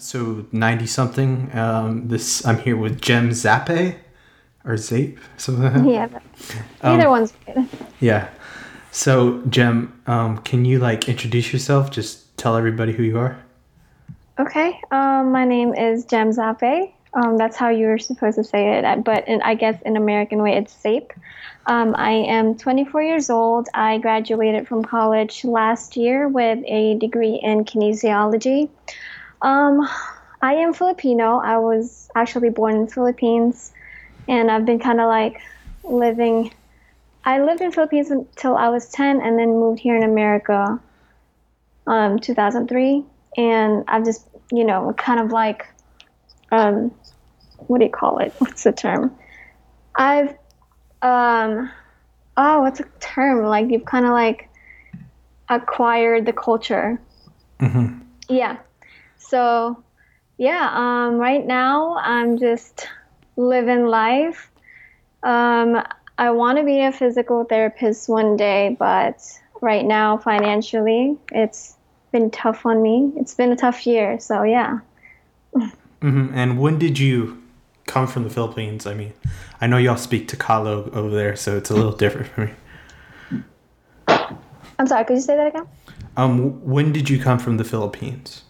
[0.00, 1.50] episode 90 something.
[1.54, 3.96] Um, this I'm here with Jem Zappe
[4.64, 5.84] or Zape, something like that.
[5.84, 6.22] Yeah, but
[6.82, 7.68] either Um, one's good.
[8.00, 8.28] Yeah.
[8.92, 11.90] So, Jem, um, can you like introduce yourself?
[11.90, 13.36] Just tell everybody who you are.
[14.38, 16.92] Okay, um, my name is Jem Zape.
[17.12, 20.40] Um, that's how you were supposed to say it, but in, I guess in American
[20.42, 21.10] way it's Zape.
[21.66, 23.68] Um, I am 24 years old.
[23.74, 28.70] I graduated from college last year with a degree in kinesiology.
[29.42, 29.88] Um,
[30.42, 31.38] I am Filipino.
[31.38, 33.72] I was actually born in the Philippines,
[34.28, 35.40] and I've been kind of like
[35.84, 36.52] living.
[37.24, 40.80] I lived in Philippines until I was 10, and then moved here in America,
[41.86, 43.04] um, 2003,
[43.36, 45.66] and I've just you know kind of like,
[46.50, 46.90] um,
[47.66, 48.34] what do you call it?
[48.38, 49.16] What's the term?
[49.96, 50.34] I've
[51.02, 51.70] um,
[52.36, 53.44] oh, what's a term?
[53.44, 54.48] Like you've kind of like
[55.48, 57.00] acquired the culture.
[57.58, 57.98] Mm-hmm.
[58.28, 58.58] Yeah.
[59.30, 59.80] So,
[60.38, 62.88] yeah, um, right now I'm just
[63.36, 64.50] living life.
[65.22, 65.80] Um,
[66.18, 69.22] I want to be a physical therapist one day, but
[69.60, 71.76] right now, financially, it's
[72.10, 73.12] been tough on me.
[73.16, 74.18] It's been a tough year.
[74.18, 74.80] So, yeah.
[75.54, 76.34] Mm-hmm.
[76.34, 77.40] And when did you
[77.86, 78.84] come from the Philippines?
[78.84, 79.12] I mean,
[79.60, 82.52] I know y'all speak Tagalog over there, so it's a little different for me.
[84.78, 85.66] I'm sorry, could you say that again?
[86.16, 88.42] Um, when did you come from the Philippines?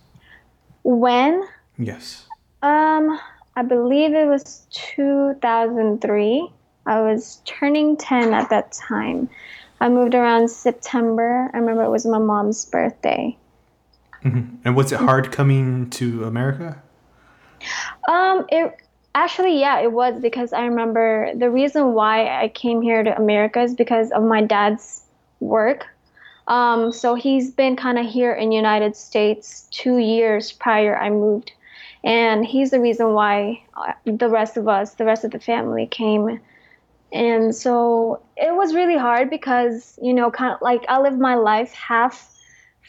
[0.82, 1.42] When?
[1.78, 2.26] Yes.
[2.62, 3.18] Um,
[3.56, 6.52] I believe it was 2003.
[6.86, 9.28] I was turning 10 at that time.
[9.80, 11.50] I moved around September.
[11.52, 13.36] I remember it was my mom's birthday.
[14.24, 14.56] Mm-hmm.
[14.64, 16.82] And was it hard coming to America?
[18.08, 18.76] Um, it
[19.14, 23.62] actually, yeah, it was because I remember the reason why I came here to America
[23.62, 25.02] is because of my dad's
[25.40, 25.86] work.
[26.50, 31.52] Um, so he's been kind of here in United States two years prior I moved,
[32.02, 35.86] and he's the reason why uh, the rest of us, the rest of the family,
[35.86, 36.40] came.
[37.12, 41.36] And so it was really hard because you know, kind of like I lived my
[41.36, 42.36] life half,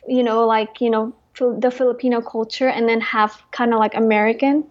[0.07, 4.63] you know, like you know, the Filipino culture, and then half kind of like American.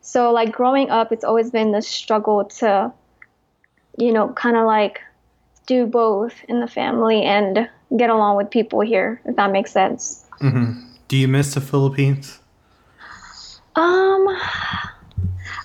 [0.00, 2.92] So like growing up, it's always been the struggle to,
[3.98, 5.00] you know, kind of like
[5.66, 10.24] do both in the family and get along with people here, if that makes sense.
[10.40, 10.88] Mm-hmm.
[11.08, 12.38] Do you miss the Philippines?
[13.74, 14.28] Um,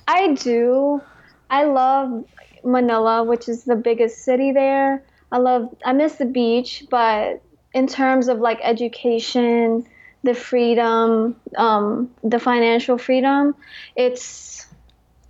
[0.08, 1.02] I do.
[1.50, 2.26] I love
[2.64, 5.04] Manila, which is the biggest city there.
[5.32, 5.76] I love.
[5.86, 7.42] I miss the beach, but
[7.74, 9.86] in terms of like education,
[10.24, 13.56] the freedom, um, the financial freedom,
[13.96, 14.66] it's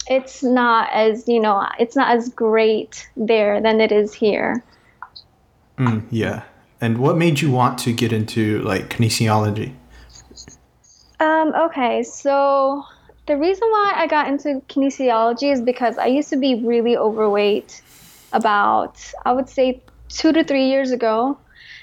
[0.10, 4.64] it's not as you know, it's not as great there than it is here.
[5.78, 6.44] Mm, yeah.
[6.80, 9.74] And what made you want to get into like kinesiology?
[11.20, 12.84] Um, okay, so
[13.26, 17.82] the reason why I got into kinesiology is because I used to be really overweight
[18.32, 21.38] about, I would say, two to three years ago.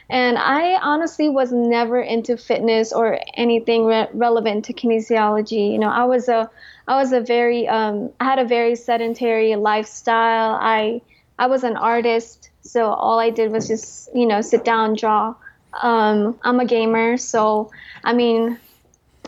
[0.09, 5.73] And I honestly was never into fitness or anything re- relevant to kinesiology.
[5.73, 6.49] You know, I was a,
[6.87, 10.59] I was a very, um, I had a very sedentary lifestyle.
[10.61, 11.01] I,
[11.39, 15.35] I was an artist, so all I did was just, you know, sit down, draw.
[15.83, 17.71] Um, I'm a gamer, so
[18.03, 18.59] I mean,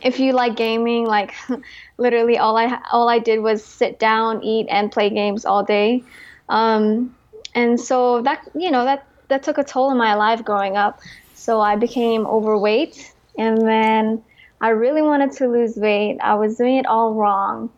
[0.03, 1.35] if you like gaming, like
[1.99, 6.03] literally all I all I did was sit down, eat, and play games all day.
[6.49, 7.15] Um,
[7.55, 11.01] and so that you know that that took a toll on my life growing up.
[11.35, 14.23] So I became overweight, and then
[14.61, 16.19] I really wanted to lose weight.
[16.21, 17.71] I was doing it all wrong,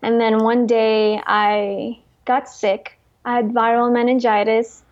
[0.00, 2.98] and then one day I got sick.
[3.24, 4.82] I had viral meningitis.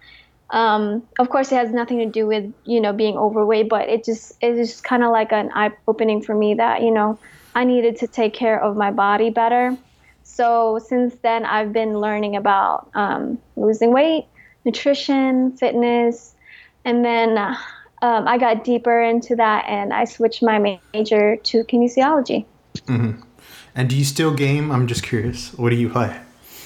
[0.50, 4.05] Um, of course, it has nothing to do with you know being overweight, but it
[4.05, 7.19] just it's just kind of like an eye opening for me that you know
[7.55, 9.77] I needed to take care of my body better.
[10.22, 14.27] So since then, I've been learning about um, losing weight,
[14.65, 16.34] nutrition, fitness,
[16.84, 17.56] and then uh,
[18.03, 22.44] um, I got deeper into that, and I switched my major to kinesiology.
[22.87, 23.22] Mm-hmm.
[23.75, 24.72] And do you still game?
[24.72, 25.53] I'm just curious.
[25.54, 26.21] What do you play?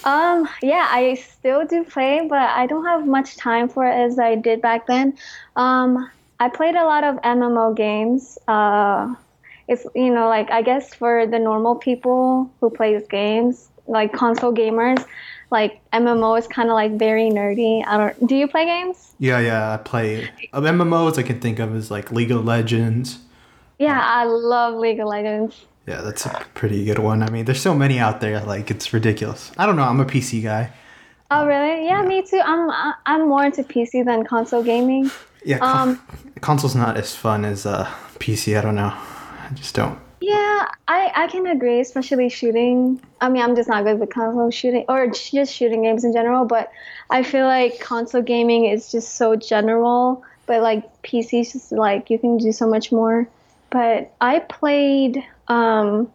[0.05, 4.19] Um, yeah, I still do play, but I don't have much time for it as
[4.19, 5.17] I did back then.
[5.57, 8.39] Um, I played a lot of MMO games.
[8.47, 9.15] Uh,
[9.67, 14.53] it's you know like I guess for the normal people who plays games, like console
[14.53, 15.05] gamers,
[15.51, 17.83] like MMO is kind of like very nerdy.
[17.87, 18.27] I don't.
[18.27, 19.15] Do you play games?
[19.19, 21.19] Yeah, yeah, I play uh, MMOs.
[21.19, 23.21] I can think of as like League of Legends.
[23.79, 25.65] Yeah, I love League of Legends.
[25.87, 27.23] Yeah, that's a pretty good one.
[27.23, 28.41] I mean, there's so many out there.
[28.41, 29.53] Like it's ridiculous.
[29.59, 29.83] I don't know.
[29.83, 30.73] I'm a PC guy.
[31.31, 31.87] Oh really?
[31.87, 32.41] Yeah, me too.
[32.43, 32.71] I'm
[33.07, 35.11] I'm more into PC than console gaming.
[35.45, 36.01] Yeah, con- Um,
[36.41, 37.85] console's not as fun as uh,
[38.19, 38.57] PC.
[38.59, 38.93] I don't know.
[38.95, 39.99] I just don't.
[40.21, 42.99] Yeah, I, I can agree, especially shooting.
[43.21, 46.47] I mean, I'm just not good with console shooting or just shooting games in general,
[46.47, 46.71] but
[47.11, 52.19] I feel like console gaming is just so general, but like PC's just like you
[52.19, 53.29] can do so much more.
[53.69, 56.11] But I played um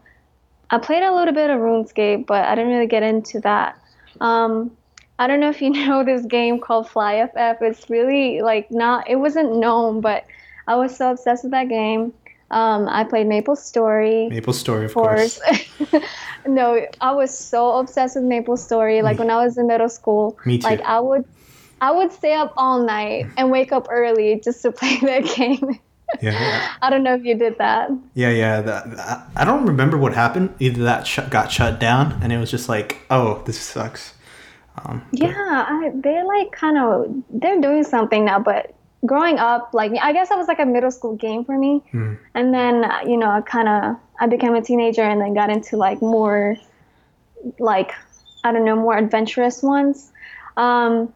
[0.71, 3.77] I played a little bit of RuneScape, but I didn't really get into that.
[4.21, 4.71] Um
[5.17, 7.61] I don't know if you know this game called FlyFF.
[7.61, 10.25] It's really like not it wasn't known, but
[10.67, 12.13] I was so obsessed with that game.
[12.51, 14.27] Um, I played Maple Story.
[14.29, 15.39] Maple Story, of course.
[16.47, 19.01] no, I was so obsessed with Maple Story.
[19.01, 20.67] Like when I was in middle school, Me too.
[20.67, 21.25] like I would,
[21.81, 25.79] I would stay up all night and wake up early just to play that game.
[26.21, 27.89] Yeah, I don't know if you did that.
[28.15, 28.29] yeah.
[28.31, 30.53] yeah that, that- I don't remember what happened.
[30.59, 34.13] Either that shut, got shut down, and it was just like, oh, this sucks.
[34.83, 35.33] Um, Yeah,
[35.67, 38.73] I, they're like kind of they're doing something now, but
[39.05, 42.13] growing up, like I guess that was like a middle school game for me, Hmm.
[42.33, 45.77] and then you know I kind of I became a teenager and then got into
[45.77, 46.55] like more
[47.59, 47.91] like
[48.43, 50.11] I don't know more adventurous ones.
[50.57, 51.13] Um,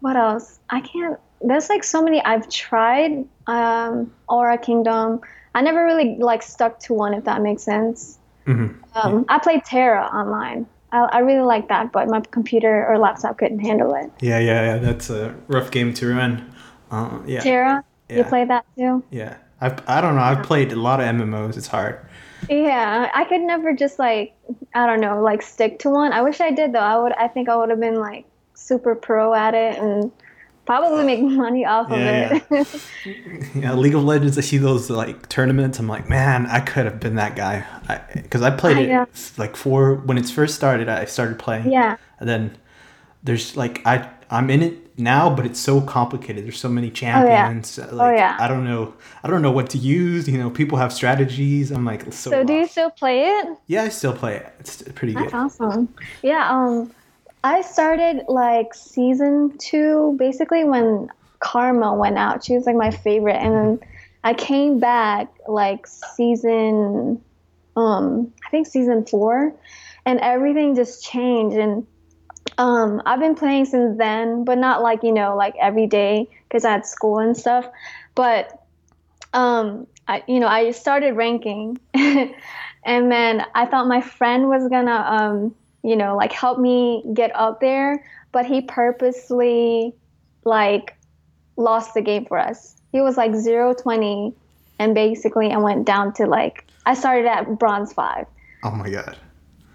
[0.00, 0.58] what else?
[0.70, 1.18] I can't.
[1.46, 3.26] There's like so many I've tried.
[3.46, 5.20] Um, Aura Kingdom.
[5.54, 8.18] I never really like stuck to one if that makes sense.
[8.46, 8.76] mhm.
[8.94, 10.66] Um, I played TERA online.
[10.92, 14.10] I, I really like that, but my computer or laptop couldn't handle it.
[14.20, 14.78] Yeah, yeah, yeah.
[14.78, 16.52] That's a rough game to run.
[16.90, 18.28] Uh, yeah, TERA, you Yeah.
[18.28, 19.02] played that too?
[19.10, 19.36] yeah.
[19.60, 20.20] I've, I don't know.
[20.22, 21.56] I've played a lot of MMOs.
[21.56, 21.98] It's hard.
[22.50, 24.34] Yeah, I could never just like
[24.74, 26.12] I don't know, like stick to one.
[26.12, 26.80] I wish I did though.
[26.80, 27.12] I would.
[27.12, 30.10] I think I would have been like super pro at it and
[30.66, 32.42] probably make money off of it.
[33.54, 34.36] Yeah, League of Legends.
[34.38, 35.78] I see those like tournaments.
[35.78, 37.64] I'm like, man, I could have been that guy.
[38.14, 39.06] Because I, played I it know.
[39.36, 40.88] like four when it first started.
[40.88, 41.70] I started playing.
[41.70, 42.56] yeah, And then
[43.22, 46.44] there's like I I'm in it now, but it's so complicated.
[46.44, 47.78] There's so many champions.
[47.78, 48.36] Oh Like, Oh, yeah.
[48.40, 48.94] I don't know.
[49.22, 50.28] I don't know what to use.
[50.28, 51.70] You know, people have strategies.
[51.70, 52.30] I'm like so.
[52.30, 53.58] So do you still play it?
[53.66, 54.52] Yeah, I still play it.
[54.60, 55.24] It's pretty good.
[55.24, 55.94] That's awesome.
[56.22, 56.90] Yeah, um
[57.44, 61.10] I started like season 2 basically when
[61.40, 62.42] Karma went out.
[62.42, 63.88] She was like my favorite and then
[64.24, 67.20] I came back like season
[67.76, 69.54] um I think season 4
[70.06, 71.86] and everything just changed and
[72.56, 76.64] um I've been playing since then, but not like, you know, like every day cuz
[76.64, 77.68] I had school and stuff.
[78.14, 78.58] But
[79.34, 84.96] um I you know, I started ranking and then I thought my friend was gonna
[85.18, 88.02] um you know like help me get up there,
[88.32, 89.94] but he purposely
[90.44, 90.96] like
[91.56, 92.74] lost the game for us.
[92.90, 94.34] He was like 0-20
[94.78, 98.26] and basically I went down to like I started at bronze 5.
[98.64, 99.16] Oh my god.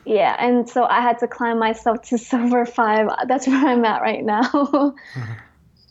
[0.06, 3.08] Yeah, and so I had to climb myself to silver 5.
[3.28, 4.50] That's where I'm at right now.
[5.16, 5.36] Uh-huh.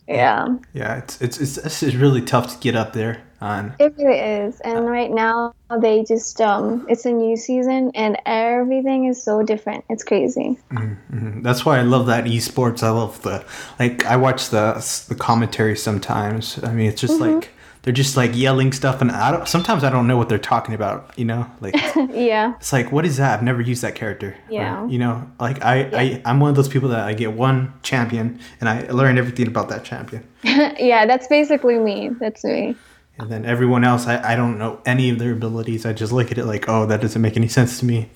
[0.09, 0.47] Yeah.
[0.73, 3.21] Yeah, it's it's it's, it's really tough to get up there.
[3.41, 4.59] On It really is.
[4.61, 9.85] And right now they just um it's a new season and everything is so different.
[9.89, 10.57] It's crazy.
[10.73, 11.41] Mhm.
[11.41, 12.83] that's why I love that esports.
[12.83, 13.45] I love the
[13.79, 14.73] like I watch the
[15.07, 16.59] the commentary sometimes.
[16.63, 17.35] I mean, it's just Mm-hmm.
[17.35, 17.49] like
[17.83, 19.47] they're just like yelling stuff, and I don't.
[19.47, 21.11] Sometimes I don't know what they're talking about.
[21.17, 21.73] You know, like
[22.09, 22.55] yeah.
[22.57, 23.33] it's like what is that?
[23.37, 24.29] I've never used that character.
[24.47, 24.85] Or, Yeah.
[24.87, 28.39] you know, like I, I I'm one of those people that I get one champion
[28.59, 30.27] and I learn everything about that champion.
[30.43, 32.09] yeah, that's basically me.
[32.19, 32.75] That's me.
[33.17, 35.85] And then everyone else, I, I don't know any of their abilities.
[35.85, 38.09] I just look at it like, oh, that doesn't make any sense to me.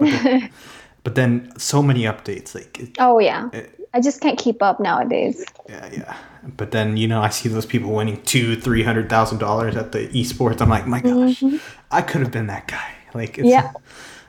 [0.00, 0.50] But then,
[1.04, 3.50] but then so many updates, like, it, Oh yeah.
[3.52, 5.44] it, I just can't keep up nowadays.
[5.68, 6.16] yeah, yeah.
[6.56, 9.92] But then you know, I see those people winning two, three hundred thousand dollars at
[9.92, 10.60] the esports.
[10.60, 11.42] I'm like, my gosh,
[11.90, 12.92] I could have been that guy.
[13.14, 13.72] Like, it's, Yeah.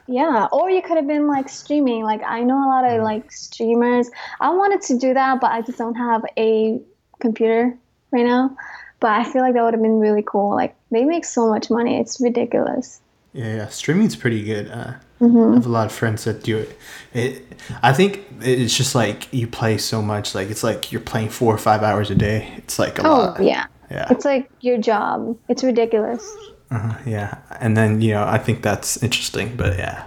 [0.08, 2.04] Yeah, or you could have been like streaming.
[2.04, 4.10] Like I know a lot of like streamers.
[4.40, 6.82] I wanted to do that, but I just don't have a
[7.20, 7.78] computer
[8.12, 8.58] right now.
[9.00, 10.56] But I feel like that would have been really cool.
[10.56, 12.00] Like they make so much money.
[12.00, 13.02] It's ridiculous.
[13.34, 13.68] yeah, yeah.
[13.68, 14.72] Streaming's pretty good.
[14.72, 15.52] Uh, Mm-hmm.
[15.52, 16.78] I have a lot of friends that do it.
[17.14, 17.46] It,
[17.84, 20.34] I think it's just like you play so much.
[20.34, 22.54] Like it's like you're playing four or five hours a day.
[22.58, 23.44] It's like a Oh lot.
[23.44, 23.66] yeah.
[23.92, 24.08] Yeah.
[24.12, 25.38] It's like your job.
[25.50, 26.24] It's ridiculous.
[26.72, 30.06] Uh-huh, yeah, and then you know I think that's interesting, but yeah,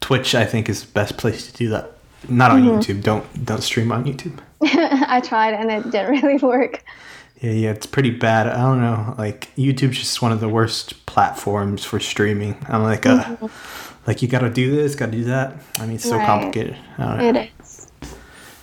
[0.00, 1.92] Twitch I think is the best place to do that.
[2.28, 3.02] Not on YouTube.
[3.04, 4.40] Don't don't stream on YouTube.
[4.62, 6.82] I tried and it didn't really work.
[7.40, 8.48] Yeah, yeah, it's pretty bad.
[8.48, 9.14] I don't know.
[9.16, 12.56] Like YouTube's just one of the worst platforms for streaming.
[12.68, 13.36] I'm like, uh,
[14.06, 15.54] like you got to do this, got to do that.
[15.78, 16.26] I mean, it's so Right.
[16.26, 16.76] complicated.
[16.98, 17.40] I don't know.
[17.40, 17.92] It is.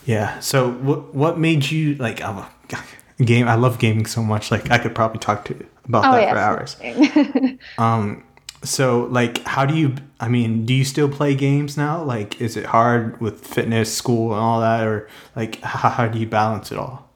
[0.06, 0.40] Yeah.
[0.40, 2.22] So what what made you like?
[2.22, 2.50] I'm a
[3.24, 3.48] game.
[3.48, 4.52] I love gaming so much.
[4.52, 6.34] Like I could probably talk to about Oh that yeah.
[6.34, 6.78] for hours.
[7.78, 8.24] Um,
[8.64, 9.96] so like, how do you?
[10.20, 12.04] I mean, do you still play games now?
[12.04, 16.18] Like, is it hard with fitness, school, and all that, or like, how, how do
[16.20, 17.08] you balance it all?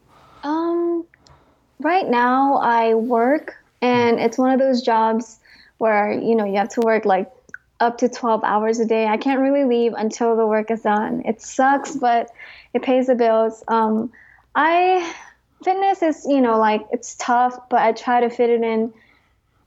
[0.43, 1.05] Um,
[1.79, 5.39] right now I work, and it's one of those jobs
[5.79, 7.31] where you know you have to work like
[7.81, 9.07] up to 12 hours a day.
[9.07, 11.23] I can't really leave until the work is done.
[11.25, 12.29] It sucks, but
[12.73, 13.63] it pays the bills.
[13.67, 14.13] Um,
[14.55, 15.13] I
[15.63, 18.93] fitness is, you know, like it's tough, but I try to fit it in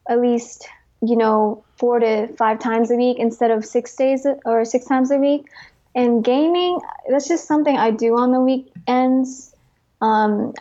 [0.08, 0.66] at least,
[1.02, 5.10] you know, four to five times a week instead of six days or six times
[5.10, 5.46] a week.
[5.94, 9.54] And gaming, that's just something I do on the weekends.
[10.00, 10.54] Um,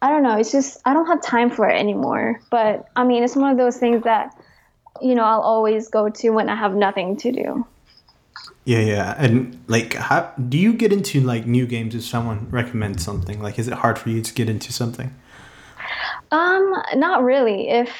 [0.00, 0.36] I don't know.
[0.36, 2.40] It's just I don't have time for it anymore.
[2.50, 4.36] But I mean, it's one of those things that
[5.00, 7.66] you know I'll always go to when I have nothing to do.
[8.64, 9.14] Yeah, yeah.
[9.18, 13.42] And like, how do you get into like new games if someone recommends something?
[13.42, 15.12] Like, is it hard for you to get into something?
[16.30, 17.68] Um, not really.
[17.68, 17.90] If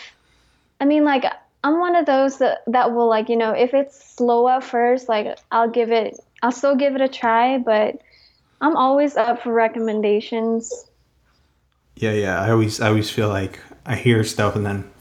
[0.80, 1.24] I mean, like,
[1.64, 5.08] I'm one of those that that will like, you know, if it's slow at first,
[5.08, 7.58] like, I'll give it, I'll still give it a try.
[7.58, 8.00] But
[8.60, 10.72] I'm always up for recommendations.
[11.96, 12.40] Yeah, yeah.
[12.40, 14.91] I always, I always feel like I hear stuff and then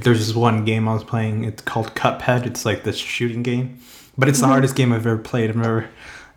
[0.00, 1.44] like there's this one game I was playing.
[1.44, 2.46] It's called Cuphead.
[2.46, 3.80] It's like this shooting game
[4.20, 4.52] but it's the mm-hmm.
[4.52, 5.50] hardest game I've ever played.
[5.50, 5.88] I've never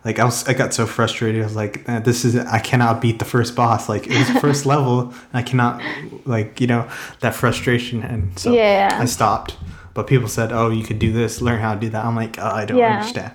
[0.04, 1.42] like I was I got so frustrated.
[1.42, 3.88] I was like, eh, this is I cannot beat the first boss.
[3.88, 5.12] Like it was the first level.
[5.32, 5.82] I cannot
[6.24, 6.88] like you know
[7.20, 8.96] that frustration, and so yeah.
[9.00, 9.56] I stopped.
[9.92, 12.04] But people said, oh, you could do this, learn how to do that.
[12.04, 12.96] I'm like, oh, I don't yeah.
[12.96, 13.32] understand.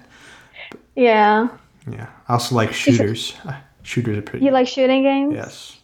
[0.69, 1.48] But, yeah.
[1.89, 2.09] Yeah.
[2.27, 3.33] I also like shooters.
[3.83, 4.43] shooters are pretty.
[4.43, 4.55] You good.
[4.55, 5.36] like shooting games?
[5.36, 5.79] Yes.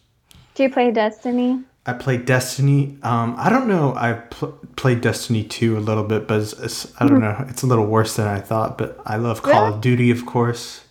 [0.54, 1.62] Do you play Destiny?
[1.86, 2.98] I played Destiny.
[3.04, 3.94] Um, I don't know.
[3.94, 7.42] I pl- played Destiny 2 a little bit, but it's, it's, I don't mm-hmm.
[7.42, 7.48] know.
[7.48, 8.76] It's a little worse than I thought.
[8.76, 9.74] But I love Call really?
[9.74, 10.84] of Duty, of course.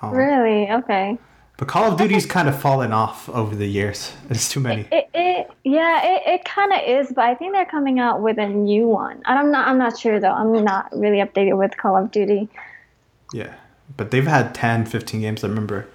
[0.00, 0.70] Um, really?
[0.70, 1.18] Okay.
[1.56, 4.12] But Call of Duty's kind of fallen off over the years.
[4.30, 4.82] It's too many.
[4.82, 7.12] It, it, it yeah, it, it kind of is.
[7.12, 9.22] But I think they're coming out with a new one.
[9.24, 9.66] I'm not.
[9.66, 10.30] I'm not sure though.
[10.30, 12.48] I'm not really updated with Call of Duty.
[13.32, 13.54] Yeah,
[13.96, 15.42] but they've had 10, 15 games.
[15.42, 15.88] I remember.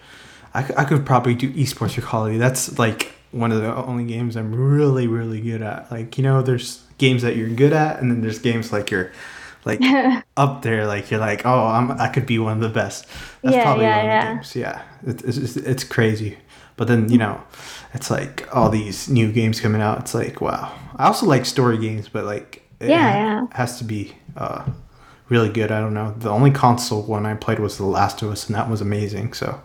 [0.53, 2.39] I, I could probably do esports for Call of Duty.
[2.39, 5.91] That's like one of the only games I'm really, really good at.
[5.91, 9.11] Like, you know, there's games that you're good at, and then there's games like you're
[9.65, 9.81] like
[10.37, 13.05] up there, like you're like, oh, I'm I could be one of the best.
[13.41, 14.27] That's yeah, probably yeah, one of yeah.
[14.27, 14.55] the games.
[14.55, 16.37] Yeah, it, it's, it's it's crazy.
[16.77, 17.41] But then you know,
[17.93, 19.99] it's like all these new games coming out.
[19.99, 20.77] It's like wow.
[20.95, 23.47] I also like story games, but like it yeah, yeah.
[23.51, 24.65] has to be uh,
[25.29, 25.71] really good.
[25.71, 26.13] I don't know.
[26.17, 29.33] The only console one I played was The Last of Us, and that was amazing.
[29.33, 29.61] So.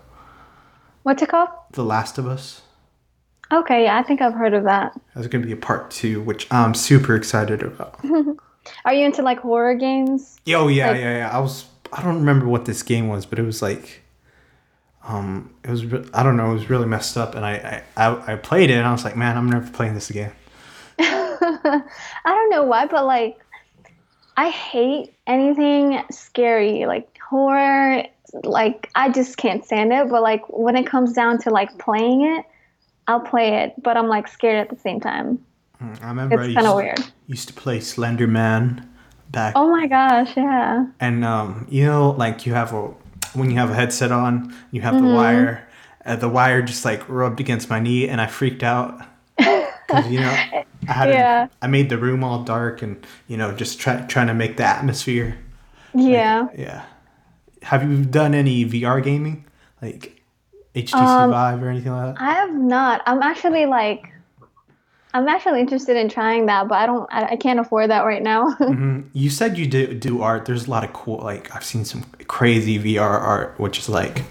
[1.03, 1.51] What's it called?
[1.73, 2.63] The Last of Us.
[3.53, 4.99] Okay, yeah, I think I've heard of that.
[5.15, 8.01] There's going to be a part two, which I'm super excited about.
[8.85, 10.41] Are you into like horror games?
[10.49, 11.31] Oh yeah, like, yeah, yeah.
[11.31, 11.67] I was.
[11.93, 14.03] I don't remember what this game was, but it was like,
[15.07, 15.85] um, it was.
[16.13, 16.51] I don't know.
[16.51, 19.17] It was really messed up, and I, I, I played it, and I was like,
[19.17, 20.33] man, I'm never playing this again.
[20.99, 21.83] I
[22.25, 23.39] don't know why, but like,
[24.37, 28.05] I hate anything scary, like horror.
[28.43, 30.09] Like, I just can't stand it.
[30.09, 32.45] But like, when it comes down to like playing it
[33.09, 35.39] I'll play it, but I'm like scared at the same time.
[35.79, 37.05] Hmm, I remember it's kind of weird.
[37.27, 38.89] Used to play Slender Man
[39.31, 39.55] back.
[39.57, 40.87] Oh my gosh, yeah.
[41.01, 42.89] And um, you know, like you have a
[43.35, 45.09] when you have a headset on, you have mm-hmm.
[45.09, 45.69] the wire.
[46.05, 49.01] Uh, the wire just like rubbed against my knee, and I freaked out.
[49.89, 50.31] Cause, you know,
[50.89, 51.45] I had yeah.
[51.45, 54.57] A, I made the room all dark, and you know, just try, trying to make
[54.57, 55.39] the atmosphere.
[55.95, 56.43] Yeah.
[56.43, 56.85] Like, yeah.
[57.63, 59.45] Have you done any VR gaming?
[59.83, 60.16] Like
[60.77, 62.23] HTC um, Vive or anything like that?
[62.23, 63.03] I have not.
[63.07, 64.13] I'm actually like,
[65.15, 67.09] I'm actually interested in trying that, but I don't.
[67.11, 68.51] I, I can't afford that right now.
[68.61, 69.09] mm-hmm.
[69.15, 70.45] You said you do do art.
[70.45, 71.19] There's a lot of cool.
[71.19, 74.23] Like I've seen some crazy VR art, which is like.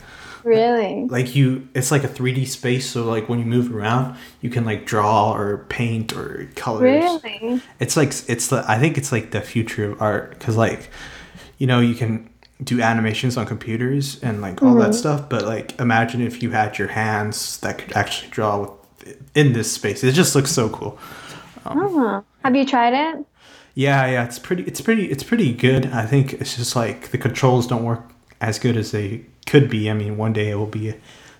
[0.44, 1.08] Really?
[1.08, 2.88] Like you, it's like a 3D space.
[2.88, 7.04] So like when you move around, you can like draw or paint or colors.
[7.24, 7.64] Really?
[7.80, 8.64] It's like it's the.
[8.68, 10.92] I think it's like the future of art because like,
[11.58, 12.30] you know, you can
[12.64, 14.80] do animations on computers and like all mm-hmm.
[14.80, 18.72] that stuff but like imagine if you had your hands that could actually draw with,
[19.36, 20.04] in this space.
[20.04, 20.98] It just looks so cool.
[21.66, 22.22] Um, uh-huh.
[22.44, 23.26] have you tried it?
[23.74, 25.88] Yeah yeah it's pretty it's pretty it's pretty good.
[25.88, 28.04] I think it's just like the controls don't work
[28.40, 29.90] as good as they could be.
[29.90, 30.94] I mean one day it will be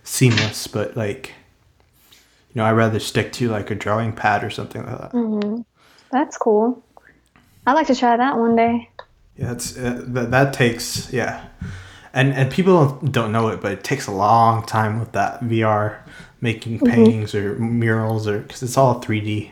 [0.04, 1.34] seamless but like
[2.12, 5.12] you know i'd rather stick to like a drawing pad or something like that.
[5.14, 5.62] Mm-hmm.
[6.12, 6.84] that's cool.
[7.66, 8.90] I'd like to try that one day
[9.38, 11.46] yeah, it's uh, that that takes yeah,
[12.14, 15.98] and and people don't know it, but it takes a long time with that VR
[16.40, 16.88] making mm-hmm.
[16.88, 19.52] paintings or murals or because it's all three D.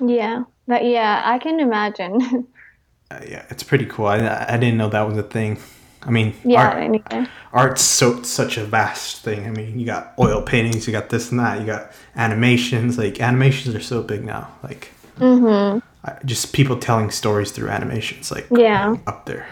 [0.00, 2.20] Yeah, that yeah, I can imagine.
[3.10, 4.06] uh, yeah, it's pretty cool.
[4.06, 5.58] I I didn't know that was a thing.
[6.02, 9.46] I mean, yeah, art, art's so such a vast thing.
[9.46, 12.96] I mean, you got oil paintings, you got this and that, you got animations.
[12.96, 14.48] Like animations are so big now.
[14.62, 15.80] Like, mm-hmm
[16.24, 19.48] just people telling stories through animations like yeah up there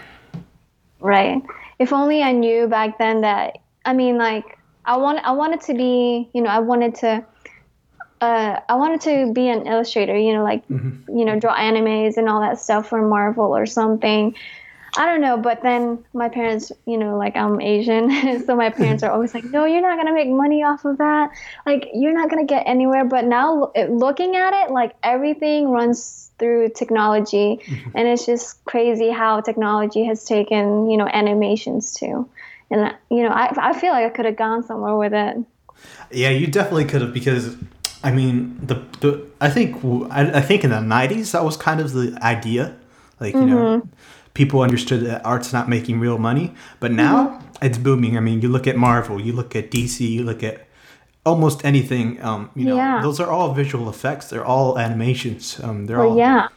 [0.99, 1.41] right
[1.79, 5.73] if only i knew back then that i mean like i want i wanted to
[5.73, 7.23] be you know i wanted to
[8.21, 11.17] uh, I wanted to be an illustrator, you know, like, mm-hmm.
[11.17, 14.35] you know, draw animes and all that stuff for Marvel or something.
[14.97, 18.09] I don't know, but then my parents, you know, like I'm Asian,
[18.45, 21.29] so my parents are always like, "No, you're not gonna make money off of that.
[21.67, 26.69] Like, you're not gonna get anywhere." But now, looking at it, like everything runs through
[26.69, 27.89] technology, mm-hmm.
[27.95, 32.29] and it's just crazy how technology has taken, you know, animations too.
[32.69, 35.37] And you know, I I feel like I could have gone somewhere with it.
[36.11, 37.55] Yeah, you definitely could have because.
[38.03, 41.81] I mean, the, the I think I, I think in the '90s that was kind
[41.81, 42.75] of the idea,
[43.19, 43.49] like you mm-hmm.
[43.49, 43.89] know,
[44.35, 46.53] people understood that art's not making real money.
[46.79, 47.65] But now mm-hmm.
[47.65, 48.15] it's booming.
[48.15, 50.66] I mean, you look at Marvel, you look at DC, you look at
[51.27, 52.21] almost anything.
[52.23, 53.01] Um, you know, yeah.
[53.01, 54.29] those are all visual effects.
[54.29, 55.59] They're all animations.
[55.61, 56.17] Um, they're well, all.
[56.17, 56.47] Yeah.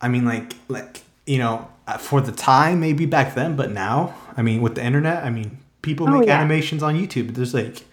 [0.00, 4.14] I mean, like, like you know, uh, for the time, maybe back then, but now,
[4.36, 6.38] I mean, with the internet, I mean, people oh, make yeah.
[6.38, 7.34] animations on YouTube.
[7.34, 7.84] There's like,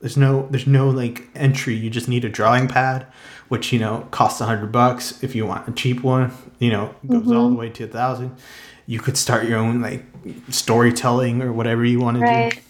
[0.00, 1.74] there's no, there's no like entry.
[1.74, 3.06] You just need a drawing pad,
[3.48, 5.22] which you know costs a hundred bucks.
[5.22, 7.36] If you want a cheap one, you know, goes mm-hmm.
[7.36, 8.36] all the way to a thousand
[8.86, 10.04] you could start your own like
[10.48, 12.52] storytelling or whatever you want right.
[12.52, 12.62] to do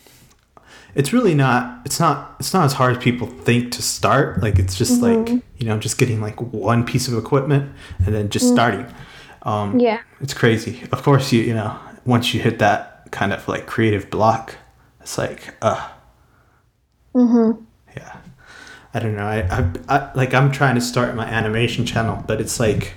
[0.96, 4.42] it's really not it's not it's not as hard as people think to start.
[4.42, 5.34] Like it's just mm-hmm.
[5.34, 7.72] like you know just getting like one piece of equipment
[8.04, 8.54] and then just mm-hmm.
[8.54, 8.86] starting.
[9.42, 10.00] Um yeah.
[10.20, 10.82] it's crazy.
[10.92, 14.56] Of course you you know once you hit that kind of like creative block
[15.00, 15.88] it's like uh.
[17.14, 17.62] Mm-hmm.
[17.96, 18.16] Yeah.
[18.92, 19.26] I don't know.
[19.26, 22.94] I, I i like i'm trying to start my animation channel but it's like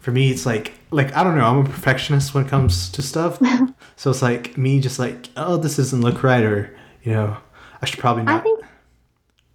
[0.00, 3.02] for me it's like like I don't know, I'm a perfectionist when it comes to
[3.02, 3.38] stuff.
[3.96, 6.76] so it's like me just like, oh, this doesn't look right, or
[7.08, 7.34] you know,
[7.80, 8.40] I should probably not.
[8.40, 8.60] I think,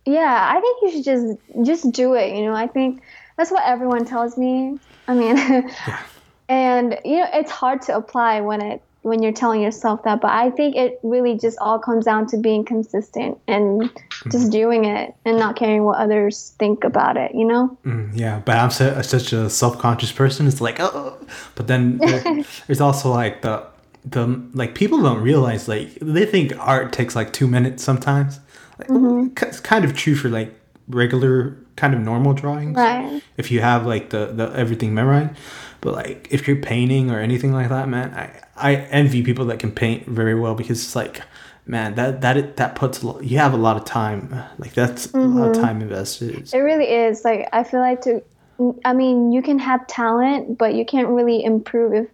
[0.05, 2.35] yeah, I think you should just just do it.
[2.35, 3.03] You know, I think
[3.37, 4.79] that's what everyone tells me.
[5.07, 5.37] I mean,
[5.87, 6.01] yeah.
[6.49, 10.31] and you know, it's hard to apply when it when you're telling yourself that but
[10.31, 13.91] i think it really just all comes down to being consistent and
[14.31, 18.41] just doing it and not caring what others think about it you know mm, yeah
[18.45, 21.17] but i'm so, such a self-conscious person it's like oh
[21.55, 23.61] but then there, there's also like the
[24.05, 28.39] the like people don't realize like they think art takes like two minutes sometimes
[28.79, 29.27] like, mm-hmm.
[29.45, 30.53] it's kind of true for like
[30.87, 35.35] regular kind of normal drawings right if you have like the the everything memorized
[35.83, 39.59] but like if you're painting or anything like that, man, I, I envy people that
[39.59, 41.21] can paint very well because it's like,
[41.65, 44.33] man, that that that puts a lot, you have a lot of time.
[44.57, 45.17] Like that's mm-hmm.
[45.17, 45.65] a lot of mm-hmm.
[45.65, 46.53] time invested.
[46.53, 47.25] It really is.
[47.25, 48.23] Like I feel like to,
[48.85, 52.07] I mean, you can have talent, but you can't really improve if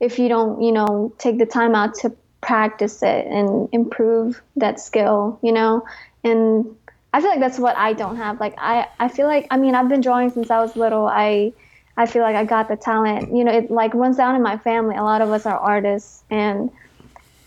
[0.00, 4.80] if you don't, you know, take the time out to practice it and improve that
[4.80, 5.38] skill.
[5.42, 5.86] You know,
[6.24, 6.76] and
[7.12, 8.40] I feel like that's what I don't have.
[8.40, 11.06] Like I, I feel like I mean I've been drawing since I was little.
[11.06, 11.52] I
[11.96, 13.34] I feel like I got the talent.
[13.34, 14.96] You know, it like runs down in my family.
[14.96, 16.70] A lot of us are artists, and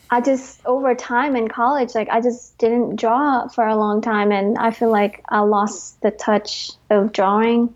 [0.09, 4.31] I just over time in college, like I just didn't draw for a long time,
[4.31, 7.67] and I feel like I lost the touch of drawing,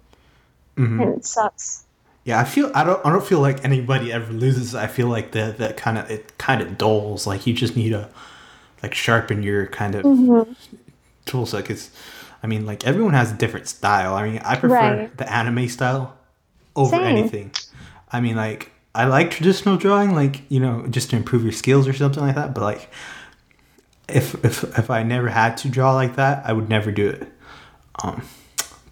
[0.75, 0.99] mm-hmm.
[0.99, 1.82] and it sucks.
[2.25, 4.75] Yeah, I feel I don't I don't feel like anybody ever loses.
[4.75, 7.27] I feel like that that kind of it kind of dulls.
[7.27, 8.09] Like you just need to
[8.81, 10.53] like sharpen your kind of mm-hmm.
[11.25, 11.65] tool set.
[11.65, 11.91] Cause
[12.41, 14.15] I mean, like everyone has a different style.
[14.15, 15.17] I mean, I prefer right.
[15.17, 16.17] the anime style
[16.75, 17.05] over Same.
[17.05, 17.51] anything.
[18.11, 21.87] I mean, like I like traditional drawing, like you know, just to improve your skills
[21.87, 22.53] or something like that.
[22.53, 22.89] But like,
[24.07, 27.27] if if if I never had to draw like that, I would never do it.
[28.01, 28.23] Um,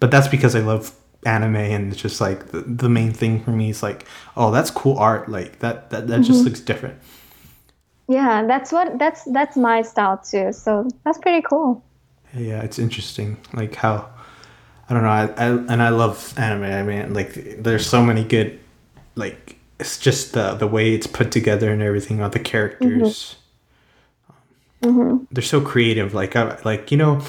[0.00, 3.50] but that's because I love anime and it's just like the, the main thing for
[3.50, 4.06] me is like,
[4.36, 5.28] oh, that's cool art.
[5.28, 6.22] Like that that that mm-hmm.
[6.22, 6.98] just looks different.
[8.08, 10.52] Yeah, that's what that's that's my style too.
[10.52, 11.82] So that's pretty cool.
[12.34, 14.08] Yeah, it's interesting, like how
[14.88, 15.08] I don't know.
[15.08, 16.64] I, I and I love anime.
[16.64, 18.58] I mean, like there's so many good,
[19.14, 22.22] like it's just the the way it's put together and everything.
[22.22, 23.36] All the characters,
[24.82, 25.00] mm-hmm.
[25.00, 25.24] Mm-hmm.
[25.30, 26.14] they're so creative.
[26.14, 27.22] Like I like you know.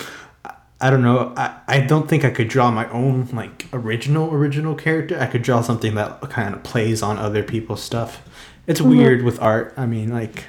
[0.83, 1.33] I don't know.
[1.37, 5.17] I, I don't think I could draw my own like original original character.
[5.17, 8.21] I could draw something that kind of plays on other people's stuff.
[8.67, 8.89] It's mm-hmm.
[8.89, 9.73] weird with art.
[9.77, 10.43] I mean, like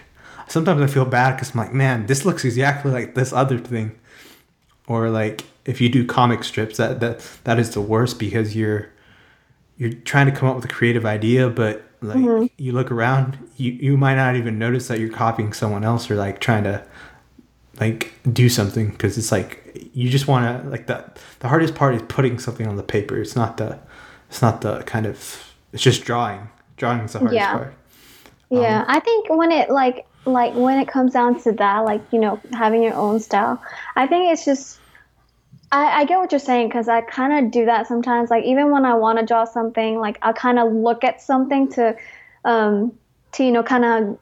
[0.49, 3.97] sometimes I feel bad because I'm like, man, this looks exactly like this other thing,
[4.89, 8.89] or like if you do comic strips, that that that is the worst because you're
[9.77, 12.47] you're trying to come up with a creative idea, but like mm-hmm.
[12.57, 16.17] you look around, you you might not even notice that you're copying someone else or
[16.17, 16.85] like trying to
[17.81, 21.19] like do something because it's like you just want to like that.
[21.41, 23.21] The hardest part is putting something on the paper.
[23.21, 23.79] It's not the
[24.29, 26.49] it's not the kind of it's just drawing.
[26.77, 27.53] Drawing is the hardest yeah.
[27.53, 27.75] part.
[28.51, 32.03] Yeah, um, I think when it like like when it comes down to that, like
[32.13, 33.63] you know, having your own style,
[33.97, 34.79] I think it's just
[35.73, 38.31] I, I get what you're saying because I kind of do that sometimes.
[38.31, 41.69] Like even when I want to draw something, like I kind of look at something
[41.73, 41.97] to,
[42.45, 42.97] um,
[43.33, 44.19] to you know, kind of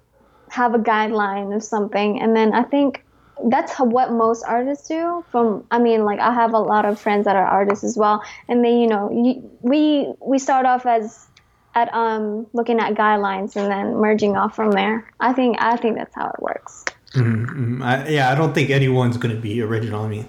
[0.49, 3.05] have a guideline of something, and then I think
[3.49, 5.25] that's what most artists do.
[5.31, 8.23] From I mean, like I have a lot of friends that are artists as well,
[8.49, 11.27] and they, you know, you, we we start off as
[11.75, 15.09] at um looking at guidelines and then merging off from there.
[15.21, 16.85] I think I think that's how it works.
[17.15, 17.83] Mm-hmm.
[17.83, 20.05] I, yeah, I don't think anyone's gonna be original.
[20.05, 20.27] I mean,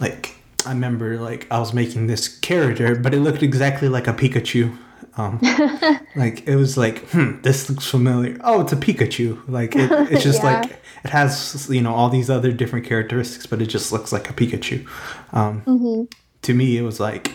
[0.00, 0.34] like
[0.66, 4.76] I remember, like I was making this character, but it looked exactly like a Pikachu.
[5.16, 5.38] Um,
[6.16, 8.36] like it was like, hmm, this looks familiar.
[8.42, 9.40] Oh, it's a Pikachu.
[9.48, 10.60] Like it, it's just Yeah.
[10.60, 10.72] like
[11.04, 14.32] it has you know all these other different characteristics, but it just looks like a
[14.32, 14.86] Pikachu.
[15.32, 16.04] Um, Mm-hmm.
[16.42, 17.32] To me, it was like,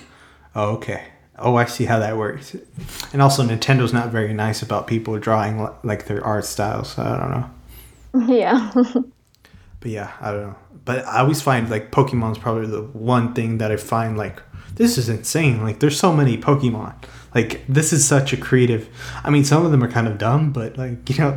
[0.55, 1.05] oh, okay.
[1.39, 2.55] Oh, I see how that works.
[3.13, 6.89] And also, Nintendo's not very nice about people drawing like their art styles.
[6.93, 7.49] So I don't know.
[8.35, 8.71] Yeah.
[9.79, 10.55] But yeah, I don't know.
[10.85, 14.41] But I always find like Pokemon's probably the one thing that I find like
[14.75, 15.63] this is insane.
[15.63, 16.93] Like there's so many Pokemon.
[17.35, 18.89] Like this is such a creative.
[19.23, 21.31] I mean, some of them are kind of dumb, but like you know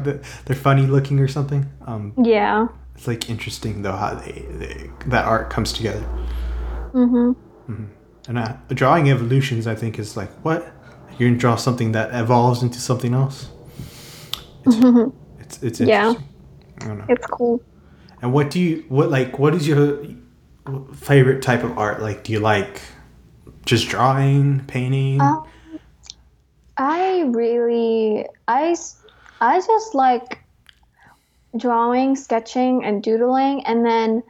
[0.44, 1.66] they're funny looking or something.
[1.86, 2.68] Um, yeah.
[2.94, 6.04] it's like interesting though how they, they that art comes together.
[6.92, 7.36] Mhm.
[8.28, 10.72] And uh, drawing evolutions, I think, is like what
[11.18, 13.48] you're gonna draw something that evolves into something else.
[14.64, 14.76] It's
[15.40, 16.14] it's, it's Yeah.
[16.80, 17.04] I don't know.
[17.08, 17.60] It's cool.
[18.20, 20.04] And what do you what like what is your
[20.94, 22.00] favorite type of art?
[22.00, 22.80] Like do you like
[23.66, 25.20] just drawing, painting?
[25.20, 25.44] Um,
[26.76, 28.76] I really I
[29.40, 30.38] I just like
[31.56, 34.22] drawing, sketching and doodling and then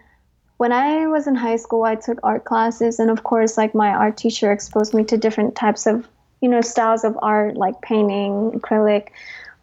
[0.57, 3.91] when I was in high school I took art classes and of course like my
[3.91, 6.09] art teacher exposed me to different types of
[6.41, 9.09] you know styles of art like painting, acrylic,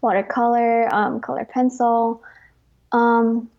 [0.01, 2.23] watercolor, um, color pencil,
[2.91, 3.49] um,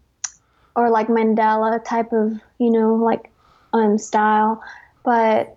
[0.75, 3.31] or like mandala type of you know like
[3.73, 4.63] um, style.
[5.05, 5.57] But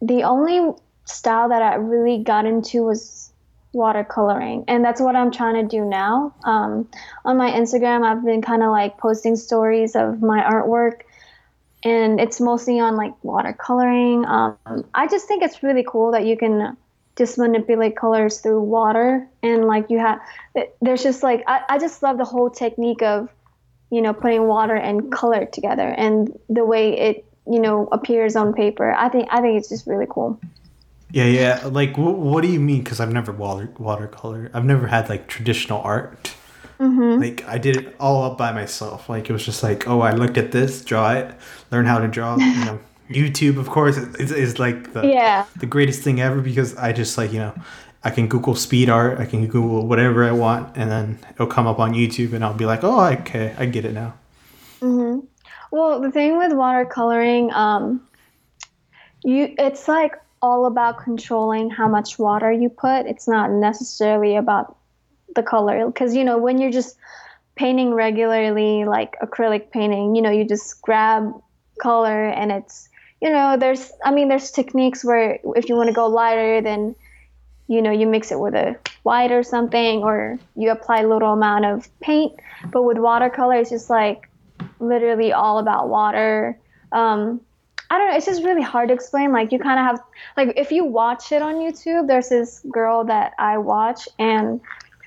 [0.00, 0.74] the only
[1.06, 3.32] style that I really got into was
[3.74, 6.34] watercoloring, and that's what I'm trying to do now.
[6.44, 6.88] Um,
[7.24, 11.02] on my Instagram, I've been kind of like posting stories of my artwork,
[11.84, 14.26] and it's mostly on like watercoloring.
[14.26, 16.76] Um, I just think it's really cool that you can
[17.16, 20.20] just manipulate colors through water, and like you have,
[20.80, 23.30] there's just like I, I just love the whole technique of
[23.90, 28.52] you know putting water and color together and the way it you know appears on
[28.52, 28.92] paper.
[28.92, 30.40] I think i think it's just really cool
[31.10, 31.66] yeah, yeah.
[31.66, 32.82] Like wh- what do you mean?
[32.82, 34.50] Because I've never water watercolor.
[34.54, 36.34] I've never had like traditional art.
[36.80, 37.20] mm-hmm.
[37.20, 39.08] Like I did it all up by myself.
[39.08, 41.34] Like it was just like, oh, I looked at this, draw it,
[41.70, 42.36] learn how to draw.
[42.36, 46.76] You know, YouTube, of course, is, is like the yeah the greatest thing ever because
[46.76, 47.54] I just like you know
[48.04, 51.66] I can Google speed art, I can Google whatever I want, and then it'll come
[51.66, 54.14] up on YouTube, and I'll be like, oh, okay, I get it now.
[54.80, 55.20] hmm
[55.72, 58.06] well the thing with watercoloring um
[59.24, 63.06] you it's like all about controlling how much water you put.
[63.06, 64.76] It's not necessarily about
[65.34, 66.96] the color because you know when you're just
[67.56, 71.32] painting regularly like acrylic painting you know you just grab
[71.78, 72.88] color and it's
[73.20, 76.94] you know there's i mean there's techniques where if you want to go lighter then
[77.68, 81.32] you know you mix it with a white or something or you apply a little
[81.32, 82.34] amount of paint.
[82.70, 84.28] But with watercolor it's just like
[84.80, 86.58] literally all about water.
[86.92, 87.40] Um,
[87.90, 90.00] i don't know it's just really hard to explain like you kind of have
[90.36, 94.60] like if you watch it on youtube there's this girl that i watch and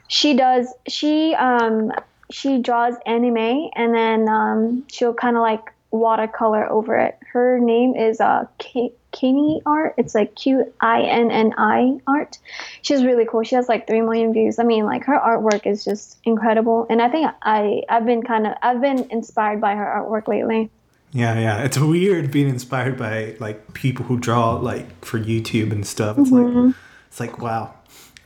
[0.07, 1.91] she does she um
[2.31, 7.17] she draws anime and then um she'll kind of like watercolor over it.
[7.33, 12.37] Her name is uh K- Qinni art it's like q-i-n-n-i art.
[12.83, 14.59] She's really cool she has like 3 million views.
[14.59, 18.45] I mean like her artwork is just incredible and i think i i've been kind
[18.45, 20.69] of i've been inspired by her artwork lately
[21.11, 21.63] Yeah, yeah.
[21.63, 26.17] It's weird being inspired by like people who draw like for YouTube and stuff.
[26.17, 26.67] It's Mm-hmm.
[26.67, 26.75] like
[27.07, 27.73] it's like wow.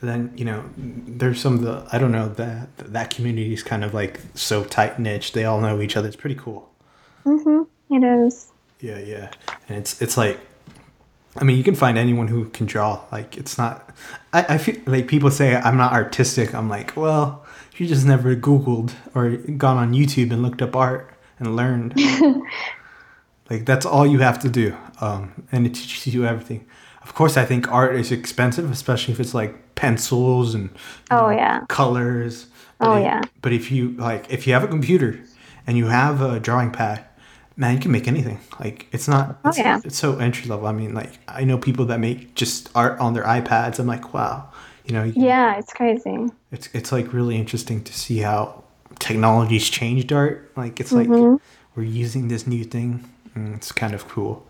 [0.00, 3.62] And then you know, there's some of the I don't know that that community is
[3.62, 5.30] kind of like so tight knit.
[5.32, 6.08] They all know each other.
[6.08, 6.70] It's pretty cool.
[7.24, 9.30] mm-hmm it is Yeah, yeah.
[9.68, 10.38] And it's it's like
[11.36, 13.00] I mean, you can find anyone who can draw.
[13.10, 13.90] Like it's not
[14.32, 16.54] I, I feel like people say I'm not artistic.
[16.54, 21.13] I'm like, well, you just never Googled or gone on YouTube and looked up art
[21.44, 21.94] and learned.
[23.50, 24.76] like that's all you have to do.
[25.00, 26.66] Um, and it teaches you everything.
[27.02, 30.70] Of course, I think art is expensive, especially if it's like pencils and
[31.10, 31.64] Oh, yeah.
[31.68, 32.46] colors.
[32.78, 33.22] But Oh, if- yeah.
[33.42, 35.20] But if you like, if you have a computer
[35.66, 37.04] and you have a drawing pad,
[37.56, 38.40] man, you can make anything.
[38.58, 39.38] Like it's not.
[39.44, 39.80] Oh, yeah.
[39.84, 40.66] it's so entry level.
[40.66, 43.78] I mean, like I know people that make just art on their iPads.
[43.78, 44.48] I'm like, wow.
[44.86, 48.63] You know, you yeah it's crazy it's it's like really interesting to see how
[48.98, 50.50] technology's changed art.
[50.56, 51.36] Like it's like Mm-hmm.
[51.76, 53.08] we're using this new thing.
[53.34, 54.46] And it's kind of cool.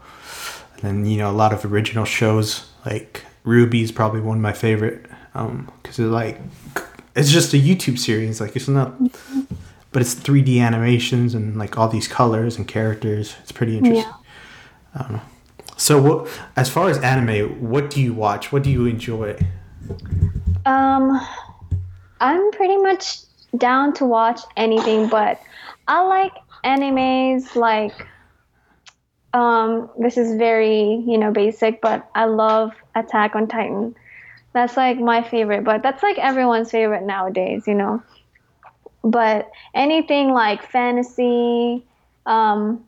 [0.74, 4.52] And then you know a lot of original shows like RWBY's probably one of my
[4.52, 6.40] favorite because it's like
[7.16, 8.40] it's just a YouTube series.
[8.40, 8.94] Like it's not,
[9.92, 13.36] but it's 3D animations and like all these colors and characters.
[13.42, 14.12] It's pretty interesting.
[14.98, 15.20] Yeah.
[15.76, 18.52] So what, as far as anime, what do you watch?
[18.52, 19.36] What do you enjoy?
[20.66, 21.20] Um,
[22.20, 23.18] I'm pretty much
[23.56, 25.40] down to watch anything, but
[25.86, 26.32] I like
[26.64, 28.06] animes like
[29.32, 33.94] um this is very, you know, basic, but I love Attack on Titan.
[34.52, 38.02] That's like my favorite, but that's like everyone's favorite nowadays, you know.
[39.02, 41.84] But anything like fantasy,
[42.26, 42.84] um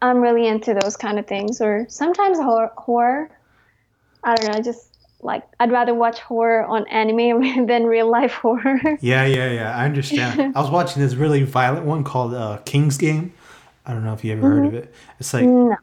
[0.00, 3.30] I'm really into those kind of things or sometimes horror, horror.
[4.24, 4.91] I don't know, just
[5.22, 8.80] like I'd rather watch horror on anime than real life horror.
[9.00, 9.76] Yeah, yeah, yeah.
[9.76, 10.56] I understand.
[10.56, 13.32] I was watching this really violent one called uh, King's Game.
[13.86, 14.94] I don't know if you ever heard of it.
[15.18, 15.76] It's like No.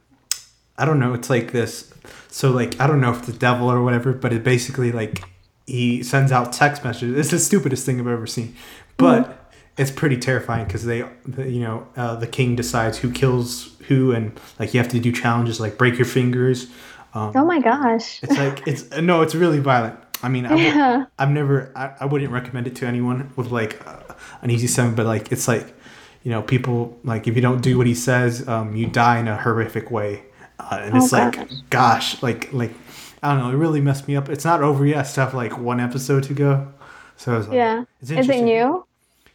[0.77, 1.13] I don't know.
[1.13, 1.93] It's like this.
[2.29, 5.23] So like I don't know if the devil or whatever, but it basically like
[5.65, 7.17] he sends out text messages.
[7.17, 8.55] It's the stupidest thing I've ever seen,
[8.97, 13.77] but it's pretty terrifying because they, the, you know, uh, the king decides who kills
[13.87, 16.67] who, and like you have to do challenges like break your fingers.
[17.13, 18.21] Um, Oh my gosh.
[18.23, 19.97] it's like it's no, it's really violent.
[20.21, 21.05] I mean, I would- Yeah.
[21.17, 23.99] I've never, I, I wouldn't recommend it to anyone with like uh,
[24.41, 25.73] an easy seven, but like it's like,
[26.23, 29.27] you know, people like if you don't do what he says, um, you die in
[29.27, 30.23] a horrific way,
[30.59, 31.51] uh, and it's Oh, like, gosh.
[31.69, 32.73] gosh, like like
[33.23, 34.29] I don't know, it really messed me up.
[34.29, 34.99] It's not over yet.
[34.99, 36.67] I still have like one episode to go,
[37.17, 37.83] so it's like, Yeah.
[38.01, 38.85] it's Is it new?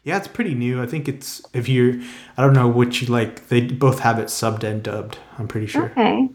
[0.05, 0.83] Yeah, it's pretty new.
[0.83, 1.95] I think it's if you're,
[2.37, 3.49] I don't know which you like.
[3.49, 5.17] They both have it subbed and dubbed.
[5.39, 5.87] I'm pretty sure.
[5.87, 6.29] Okay.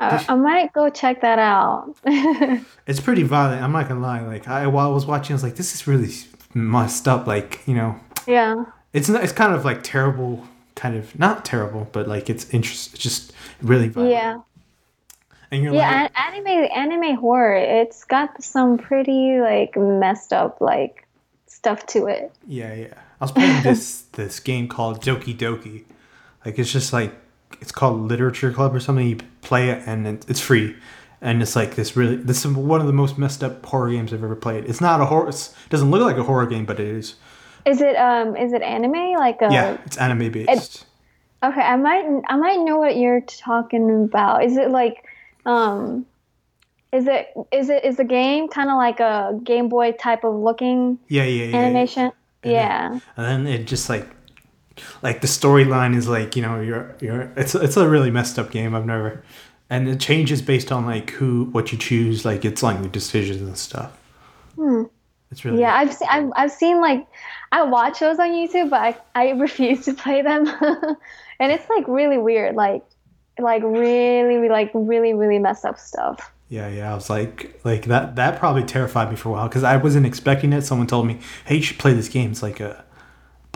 [0.00, 1.94] Uh, I might go check that out.
[2.86, 3.62] It's pretty violent.
[3.62, 4.20] I'm not gonna lie.
[4.20, 6.10] Like I, while I was watching, I was like, this is really
[6.54, 7.26] messed up.
[7.26, 8.64] Like you know, yeah.
[8.94, 12.94] it's not, it's kind of like terrible, kind of not terrible, but like it's interest.
[12.94, 14.12] It's just really violent.
[14.12, 14.38] Yeah.
[15.50, 17.56] And you're Yeah, like, an- anime anime horror.
[17.56, 21.06] It's got some pretty like messed up like
[21.46, 22.32] stuff to it.
[22.46, 22.94] yeah, yeah.
[23.20, 25.84] I was playing this this game called Doki Doki.
[26.46, 27.12] Like it's just like
[27.60, 29.06] it's called Literature Club or something.
[29.06, 30.76] You play it and it's free.
[31.20, 34.12] And it's like this really this is one of the most messed up horror games
[34.12, 34.64] I've ever played.
[34.66, 35.28] It's not a horror.
[35.28, 37.16] It doesn't look like a horror game, but it is.
[37.66, 40.86] Is it um is it anime like a Yeah, it's anime based.
[41.42, 44.44] Okay, I might I might know what you're talking about.
[44.44, 45.04] Is it like
[45.44, 46.06] um
[46.92, 50.34] is it is it is the game kind of like a Game Boy type of
[50.36, 51.50] looking Yeah, yeah, yeah.
[51.50, 51.56] yeah.
[51.56, 52.12] animation?
[52.42, 52.90] then- Yeah.
[53.16, 54.06] and then it just like
[55.02, 58.50] like the storyline is like you know you're you're it's it's a really messed up
[58.50, 59.22] game i've never
[59.70, 63.56] and it changes based on like who what you choose like it's like decisions and
[63.58, 63.92] stuff
[64.56, 64.82] Hmm.
[65.30, 65.60] it's really.
[65.60, 67.06] Yeah, I've seen I've, I've seen like
[67.52, 70.46] I watch those on YouTube, but I, I refuse to play them,
[71.38, 72.82] and it's like really weird, like
[73.38, 76.32] like really like really really messed up stuff.
[76.48, 79.62] yeah yeah i was like like that that probably terrified me for a while because
[79.62, 82.58] i wasn't expecting it someone told me hey you should play this game it's like
[82.58, 82.84] a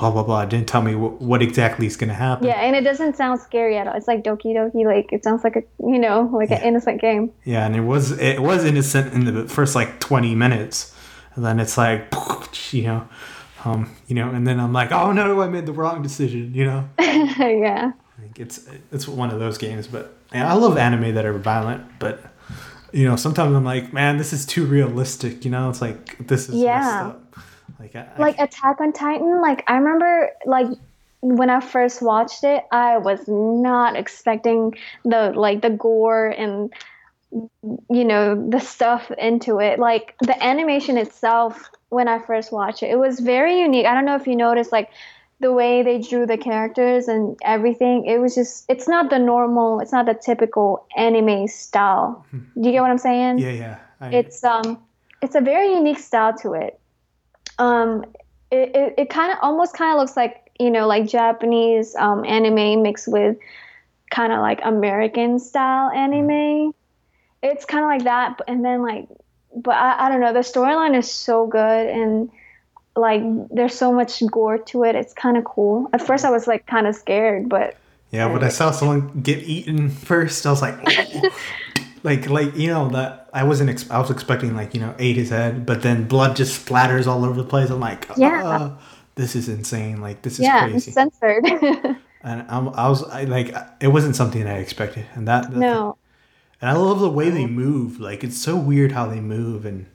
[0.02, 2.74] blah blah blah didn't tell me what, what exactly is going to happen Yeah, and
[2.74, 3.94] it doesn't sound scary at all.
[3.94, 7.30] It's like Doki Doki, like it sounds like a you know like an innocent game.
[7.44, 10.92] Yeah, and it was it was innocent in the first like twenty minutes,
[11.36, 12.12] and then it's like
[12.72, 13.08] you know,
[13.64, 16.64] um, you know, and then I'm like, oh no, I made the wrong decision, you
[16.64, 16.88] know.
[16.98, 17.92] yeah.
[18.20, 21.84] Like it's it's one of those games, but yeah, I love anime that are violent,
[22.00, 22.24] but
[22.92, 25.70] you know, sometimes I'm like, man, this is too realistic, you know.
[25.70, 27.12] It's like this is Yeah.
[27.82, 30.68] Like, I, like I, Attack on Titan, like I remember like
[31.20, 36.72] when I first watched it, I was not expecting the like the gore and
[37.90, 39.80] you know the stuff into it.
[39.80, 43.86] Like the animation itself when I first watched it, it was very unique.
[43.86, 44.90] I don't know if you noticed like
[45.40, 48.06] the way they drew the characters and everything.
[48.06, 52.24] It was just it's not the normal, it's not the typical anime style.
[52.32, 53.38] Do you get what I'm saying?
[53.38, 53.78] yeah, yeah.
[54.00, 54.78] I, it's um
[55.20, 56.78] it's a very unique style to it
[57.62, 58.04] um
[58.50, 62.24] it, it, it kind of almost kind of looks like you know like japanese um,
[62.24, 63.36] anime mixed with
[64.10, 66.74] kind of like american style anime.
[67.42, 69.08] It's kind of like that and then like
[69.54, 72.30] but I, I don't know the storyline is so good and
[72.94, 75.88] like there's so much gore to it it's kind of cool.
[75.92, 77.76] At first i was like kind of scared but
[78.12, 80.76] Yeah, when I saw someone get eaten first, I was like,
[82.02, 83.70] like, like you know that I wasn't.
[83.70, 87.06] Ex- I was expecting like you know ate his head, but then blood just splatters
[87.06, 87.70] all over the place.
[87.70, 88.42] I'm like, Yeah.
[88.44, 88.78] "Ah,
[89.14, 90.00] this is insane.
[90.00, 90.90] Like this is yeah crazy.
[90.90, 91.44] it's censored
[92.24, 95.96] and I'm, I was I, like, it wasn't something I expected, and that, that no
[96.60, 97.98] and I love the way they move.
[98.00, 99.86] Like it's so weird how they move and.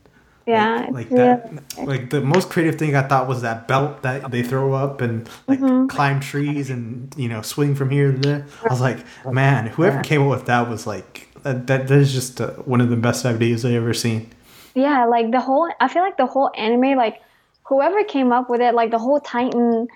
[0.45, 4.31] yeah like it's that like the most creative thing i thought was that belt that
[4.31, 5.87] they throw up and like Mm-hmm.
[5.87, 10.01] climb trees and you know swing from here to there i was like man whoever
[10.01, 12.95] came up with that was like that that, that is just uh, one of the
[12.95, 14.29] best ideas i ever seen
[14.75, 17.21] yeah like the whole i feel like the whole anime like
[17.63, 19.87] whoever came up with it like the whole titan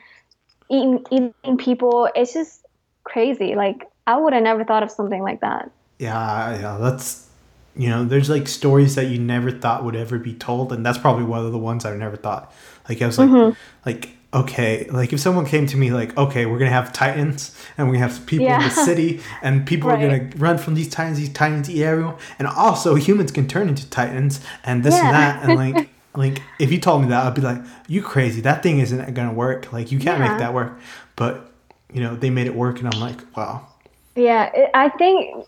[0.70, 2.66] eating eating people it's just
[3.04, 7.28] crazy like i would have never thought of something like that yeah yeah that's
[7.76, 10.98] you know, there's like stories that you never thought would ever be told, and that's
[10.98, 12.54] probably one of the ones I never thought.
[12.90, 13.58] Like I was like, Mm-hmm.
[13.86, 17.88] like okay, like if someone came to me like, okay, we're gonna have titans, and
[17.88, 21.18] we're gonna have people in the city, and people are gonna run from these titans.
[21.18, 25.44] These titans eat everyone, and also humans can turn into titans, and this and that,
[25.44, 25.90] and like.
[26.14, 28.42] Like if you told me that, I'd be like, "You crazy?
[28.42, 29.72] That thing isn't gonna work.
[29.72, 30.28] Like you can't Yeah.
[30.28, 30.78] make that work."
[31.16, 31.54] But
[31.94, 33.68] you know, they made it work, and I'm like, "Wow,
[34.16, 35.46] Yeah, it, I think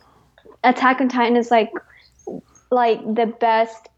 [0.64, 1.70] Attack on Titan is like
[2.72, 3.90] like the best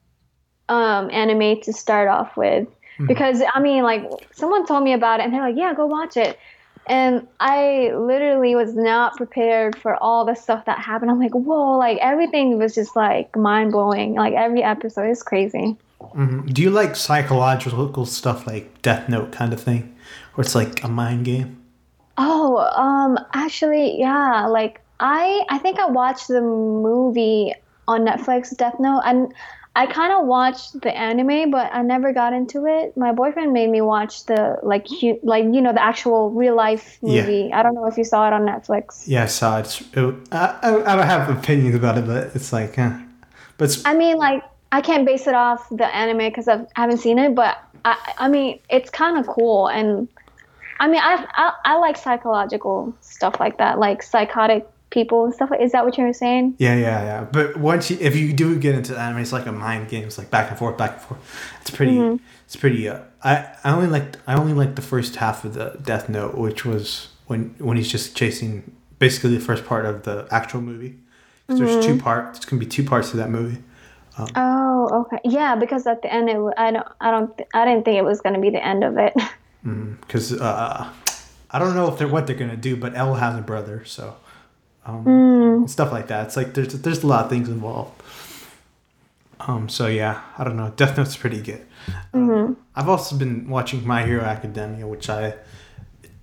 [0.70, 2.68] um, anime to start off with
[3.08, 6.18] because I mean, like someone told me about it and they're like, "Yeah, go watch
[6.18, 6.38] it."
[6.88, 11.10] And I literally was not prepared for all the stuff that happened.
[11.10, 14.14] I'm like, whoa, like everything was just like mind blowing.
[14.14, 15.78] Like every episode is crazy.
[16.00, 16.54] Mhm.
[16.54, 19.96] Do you like psychological stuff like Death Note kind of thing,
[20.36, 21.62] where it's like a mind game?
[22.18, 24.46] Oh, um, actually, yeah.
[24.46, 27.54] Like I, I think I watched the movie
[27.88, 29.34] on Netflix, Death Note, and
[29.78, 32.96] I kind of watched the anime, but I never got into it.
[32.96, 36.98] My boyfriend made me watch the like, hu- like you know, the actual real life
[37.02, 37.22] Yeah.
[37.22, 37.52] movie.
[37.52, 39.04] I don't know if you saw it on Netflix.
[39.06, 39.62] Yeah, I saw it.
[39.62, 42.92] It's- it I, I, I don't have opinions about it, but it's like, eh.
[43.58, 47.00] but it's, I mean, like I can't base it off the anime because I haven't
[47.00, 50.08] seen it, but I, I mean, it's kind of cool, and
[50.80, 55.52] I mean, I, I, I like psychological stuff like that, like psychotic people and stuff.
[55.60, 56.56] Is that what you were saying?
[56.58, 57.24] yeah, yeah, yeah.
[57.32, 60.06] But once you, if you do get into anime, it's like a mind game.
[60.06, 61.20] It's like back and forth, back and forth.
[61.62, 62.00] It's pretty,
[62.46, 62.90] it's pretty.
[62.90, 66.34] Uh, I, I only like, I only like the first half of the Death Note,
[66.36, 70.96] which was when when he's just chasing basically the first part of the actual movie.
[71.48, 72.38] 'Cause There's two parts.
[72.40, 73.62] It's gonna be two parts to that movie.
[74.36, 75.20] Oh, okay.
[75.26, 78.04] Yeah, because at the end, it, I don't, I don't, th- I didn't think it
[78.06, 79.14] was gonna be the end of it.
[80.02, 80.90] because uh,
[81.52, 84.16] I don't know if they're what they're gonna do, but L has a brother, so
[84.86, 86.28] um, stuff like that.
[86.28, 88.02] It's like there's there's a lot of things involved.
[89.40, 90.72] Um, so yeah, I don't know.
[90.76, 91.66] Death Note's pretty good.
[92.14, 95.36] Um, I've also been watching My Hero Academia, which I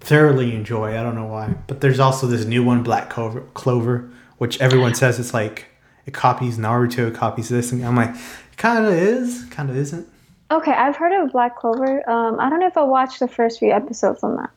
[0.00, 0.98] thoroughly enjoy.
[0.98, 4.92] I don't know why, but there's also this new one, Black Clover, Clover which everyone
[4.94, 5.66] says it's like
[6.04, 9.76] it copies Naruto, it copies this, and I'm like, it kind of is, kind of
[9.76, 10.08] isn't.
[10.50, 12.08] okay, I've heard of Black Clover.
[12.10, 14.50] Um, I don't know if I watched the first few episodes on that.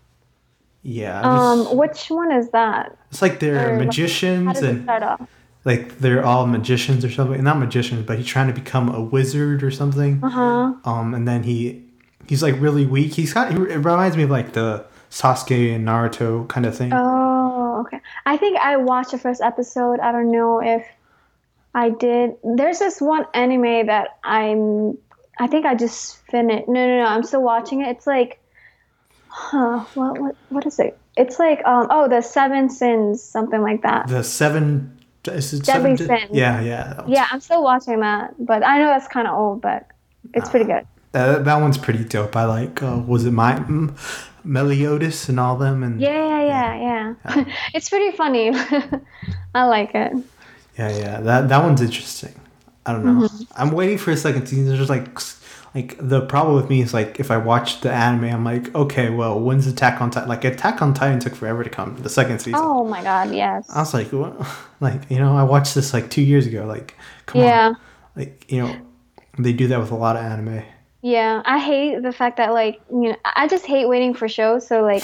[0.82, 2.98] Yeah, Um, just- which one is that?
[3.16, 4.86] It's like they're magicians and
[5.64, 7.42] like they're all magicians or something.
[7.42, 10.20] Not magicians, but he's trying to become a wizard or something.
[10.22, 10.74] Uh huh.
[10.84, 11.86] Um, and then he
[12.28, 13.14] he's like really weak.
[13.14, 16.92] He's got it reminds me of like the Sasuke and Naruto kind of thing.
[16.94, 18.02] Oh, okay.
[18.26, 20.02] I think I watched the first episode.
[20.02, 20.86] I don't know if
[21.74, 22.36] I did.
[22.44, 24.98] There's this one anime that I'm.
[25.40, 26.68] I think I just finished.
[26.68, 27.06] No, no, no.
[27.06, 27.90] I'm still watching it.
[27.90, 28.40] It's like,
[29.36, 29.86] huh?
[29.94, 30.20] What?
[30.20, 30.36] What?
[30.50, 30.98] What is it?
[31.18, 34.08] It's like, um, oh, the Seven Sins, something like that.
[34.08, 34.92] The seven.
[35.26, 36.28] Is it Deadly seven?
[36.28, 36.30] Sin.
[36.32, 37.04] Yeah, yeah.
[37.08, 39.88] Yeah, I'm still watching that, but I know that's kind of old, but
[40.34, 40.86] it's pretty good.
[41.14, 42.36] That, that one's pretty dope.
[42.36, 42.84] I like.
[42.84, 43.98] Uh, was it my mm,
[44.44, 47.46] Meliodas and all them and Yeah, yeah, yeah, yeah.
[47.74, 48.52] it's pretty funny.
[49.56, 50.14] I like it.
[50.78, 51.20] Yeah, yeah.
[51.22, 52.40] That that one's interesting.
[52.86, 53.28] I don't know.
[53.28, 53.44] Mm-hmm.
[53.56, 54.68] I'm waiting for a second season.
[54.68, 55.18] There's like
[55.76, 59.10] like the problem with me is like if I watch the anime, I'm like, okay,
[59.10, 60.30] well, when's Attack on Titan?
[60.30, 61.98] Like Attack on Titan took forever to come.
[61.98, 62.62] The second season.
[62.64, 63.70] Oh my god, yes.
[63.70, 64.40] I was like, what?
[64.80, 66.66] like you know, I watched this like two years ago.
[66.66, 67.68] Like, come Yeah.
[67.68, 67.78] on.
[68.16, 68.74] Like you know,
[69.38, 70.64] they do that with a lot of anime.
[71.02, 74.66] Yeah, I hate the fact that like you know I just hate waiting for shows.
[74.66, 75.04] So like,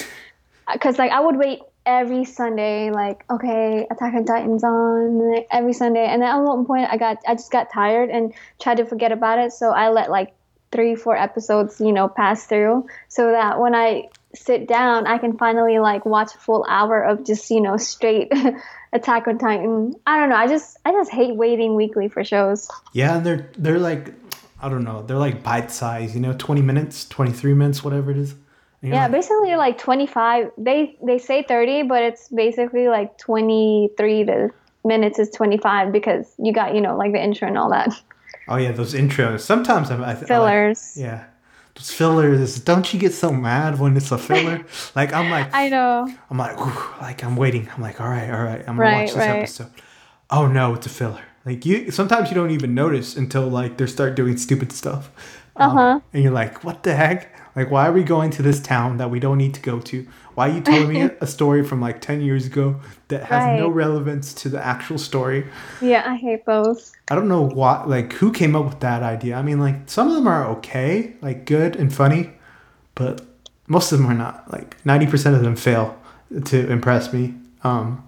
[0.67, 2.91] uh, cause like I would wait every Sunday.
[2.91, 6.95] Like okay, Attack on Titan's on like, every Sunday, and then at one point I
[6.95, 9.51] got I just got tired and tried to forget about it.
[9.51, 10.34] So I let like
[10.71, 15.38] three four episodes you know pass through, so that when I sit down I can
[15.38, 18.31] finally like watch a full hour of just you know straight
[18.93, 19.95] Attack on Titan.
[20.05, 20.36] I don't know.
[20.36, 22.69] I just I just hate waiting weekly for shows.
[22.91, 24.13] Yeah, and they're they're like,
[24.62, 26.13] I don't know, they're like bite size.
[26.13, 28.36] You know, 20 minutes, 23 minutes, whatever it is.
[28.81, 30.51] You're Yeah, like, basically like 25.
[30.57, 34.49] They they say 30, but it's basically like 23 to
[34.84, 37.93] minutes is 25 because you got, you know, like the intro and all that.
[38.52, 39.39] Oh yeah, those intros.
[39.41, 40.95] Sometimes I'm, I, I like- Fillers.
[40.97, 41.25] Yeah.
[41.75, 42.60] Those fillers.
[42.60, 44.65] Don't you get so mad when it's a filler?
[44.95, 46.06] like I'm like I know.
[46.29, 47.69] I'm like "Whew," like I'm waiting.
[47.73, 49.29] I'm like, all right, all right, I'm gonna Right, watch this right.
[49.39, 49.71] episode.
[50.29, 51.21] Oh no, it's a filler.
[51.45, 55.10] Like you sometimes you don't even notice until like they start doing stupid stuff.
[55.56, 55.99] Um, Uh-huh.
[56.13, 57.33] and you're like, what the heck?
[57.56, 60.06] Like why are we going to this town that we don't need to go to?
[60.42, 62.79] Why are you telling me a story from like ten years ago
[63.10, 65.46] that has no relevance to the actual story?
[65.81, 66.94] Yeah, I hate those.
[67.12, 69.35] I don't know what like who came up with that idea.
[69.35, 72.31] I mean, like some of them are okay, like good and funny,
[72.96, 73.21] but
[73.67, 74.52] most of them are not.
[74.52, 75.96] Like ninety percent of them fail
[76.46, 77.35] to impress me.
[77.63, 78.04] Um,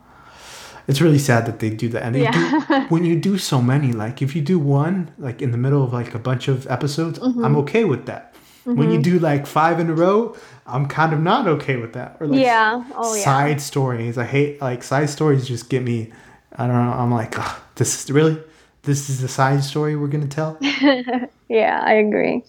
[0.87, 2.01] it's really sad that they do that.
[2.01, 2.31] And Yeah.
[2.31, 5.83] do when you do so many, like if you do one like in the middle
[5.83, 7.45] of like a bunch of episodes, Mm-hmm.
[7.45, 8.33] I'm okay with that.
[8.65, 12.17] When you do like five in a row, I'm kind of not okay with that.
[12.19, 12.83] Or like Yeah.
[12.95, 13.23] Oh yeah.
[13.23, 14.17] side stories.
[14.17, 16.11] I hate like side stories just get me
[16.55, 18.37] I don't know, I'm like, "Ugh, this is really
[18.83, 20.59] this is the side story we're gonna tell.
[21.49, 22.43] Yeah, I agree.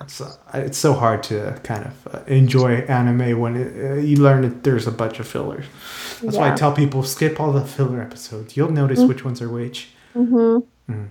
[0.00, 4.16] It's, uh, it's so hard to kind of uh, enjoy anime when it, uh, you
[4.16, 5.66] learn that there's a bunch of fillers.
[6.22, 8.56] That's why I tell people skip all the filler episodes.
[8.56, 9.88] You'll notice which ones are which.
[10.14, 10.60] Mm-hmm.
[10.90, 11.04] Yeah,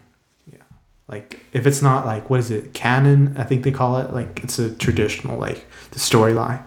[1.08, 3.36] like if it's not like what is it canon?
[3.38, 6.64] I think they call it like it's a traditional like the storyline.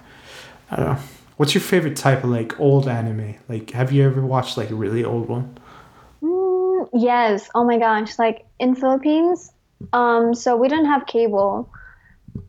[0.71, 0.99] I don't know.
[1.37, 3.37] What's your favorite type of like old anime?
[3.49, 5.57] Like, have you ever watched like a really old one?
[6.23, 7.49] Mm, yes.
[7.55, 8.19] Oh my gosh.
[8.19, 9.53] Like in Philippines,
[9.93, 11.71] um, so we didn't have cable.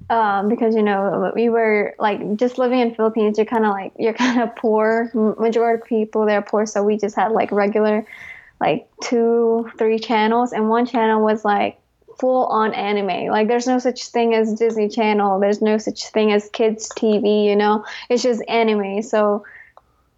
[0.10, 3.94] Um, because you know we were like just living in Philippines, you're kind of like
[3.98, 5.12] you're kind of poor.
[5.14, 8.06] Majority of people there are poor, so we just had like regular,
[8.60, 11.80] like two, three channels, and one channel was like
[12.20, 13.28] full on anime.
[13.28, 15.40] Like there's no such thing as Disney Channel.
[15.40, 17.46] There's no such thing as kids TV.
[17.46, 19.02] You know, it's just anime.
[19.02, 19.46] So,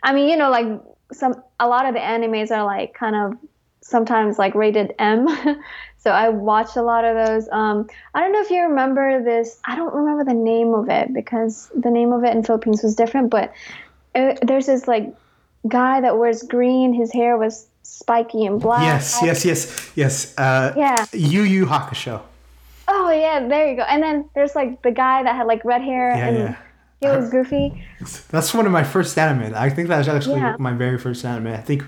[0.04, 0.68] I mean, you know, like
[1.14, 3.39] some a lot of the animes are like kind of
[3.82, 5.28] sometimes like rated M.
[5.98, 7.48] so I watched a lot of those.
[7.52, 9.60] Um, I don't know if you remember this.
[9.66, 12.96] I don't remember the name of it because the name of it in Philippines was
[12.96, 13.30] different.
[13.30, 13.54] But
[14.16, 15.14] uh there's this like
[15.68, 16.94] guy that wears green.
[16.94, 18.84] His hair was spiky and black.
[18.84, 20.38] Yes, yes, yes, yes.
[20.38, 21.06] Uh, Yeah.
[21.14, 22.22] Yu Yu Hakusho.
[22.88, 23.84] Oh yeah, there you go.
[23.84, 26.56] And then there's like the guy that had like red hair Yeah, and yeah.
[27.00, 27.84] he was goofy.
[28.30, 29.54] That's one of my first anime.
[29.56, 30.56] I think that was actually Yeah.
[30.60, 31.48] my very first anime.
[31.48, 31.84] I think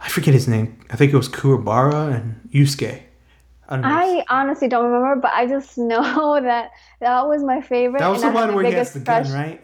[0.00, 0.78] I forget his name.
[0.90, 3.02] I think it was Kuwabara and Yusuke.
[3.68, 3.80] I.
[3.82, 7.98] I honestly don't remember, but I just know that that was my favorite.
[7.98, 9.60] that was the one where he has the gun, right?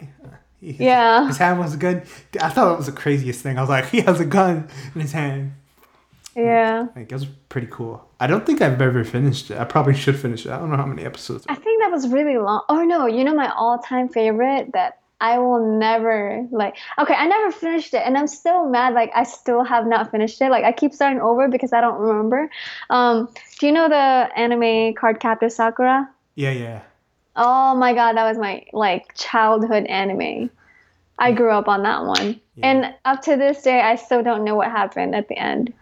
[0.62, 1.26] He- Yeah.
[1.26, 2.02] His hand was a gun.
[2.40, 3.58] I thought it was the craziest thing.
[3.58, 5.52] I was like, he has a gun in his hand.
[6.34, 6.86] Yeah.
[6.96, 8.08] Like, it was pretty cool.
[8.18, 9.58] I don't think I've ever finished it.
[9.58, 10.52] I probably should finish it.
[10.52, 11.44] I don't know how many episodes.
[11.48, 12.62] I think that was really long.
[12.70, 16.76] Oh no, you know my all-time favorite that I will never like.
[16.98, 18.94] Okay, I never finished it, and I'm still mad.
[18.94, 20.50] Like I still have not finished it.
[20.50, 22.48] Like I keep starting over because I don't remember.
[22.88, 23.94] Um, do you know the
[24.36, 26.08] anime Card Captor Sakura?
[26.34, 26.80] Yeah, yeah.
[27.37, 30.51] Oh my god, that was my like childhood anime.
[31.18, 32.66] I grew up on that one, Yeah.
[32.70, 35.72] and up to this day, I still don't know what happened at the end.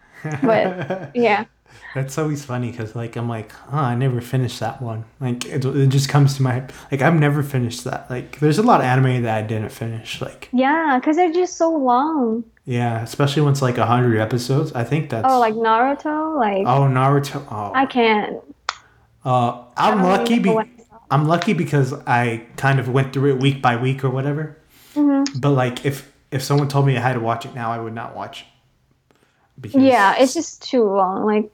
[0.43, 1.45] But yeah,
[1.95, 5.03] That's always funny because, like, I'm like, oh, I never finished that one.
[5.19, 8.09] Like, it, it just comes to my like, I've never finished that.
[8.09, 10.21] Like, there's a lot of anime that I didn't finish.
[10.21, 12.43] Like, yeah, because they're just so long.
[12.65, 14.71] yeah, especially when it's like hundred episodes.
[14.73, 17.43] I think that's Oh, like Naruto, like oh Naruto.
[17.49, 18.37] Oh, I can't.
[19.25, 20.35] uh, I'm lucky.
[20.39, 20.80] remember Be- what I saw.
[21.11, 24.57] I'm lucky because I kind of went through it week by week or whatever.
[24.95, 25.39] Mhm.
[25.41, 27.93] But like, if if someone told me I had to watch it now, I would
[27.93, 28.45] not watch.
[29.59, 31.25] Because Yeah, it's just too long.
[31.25, 31.51] Like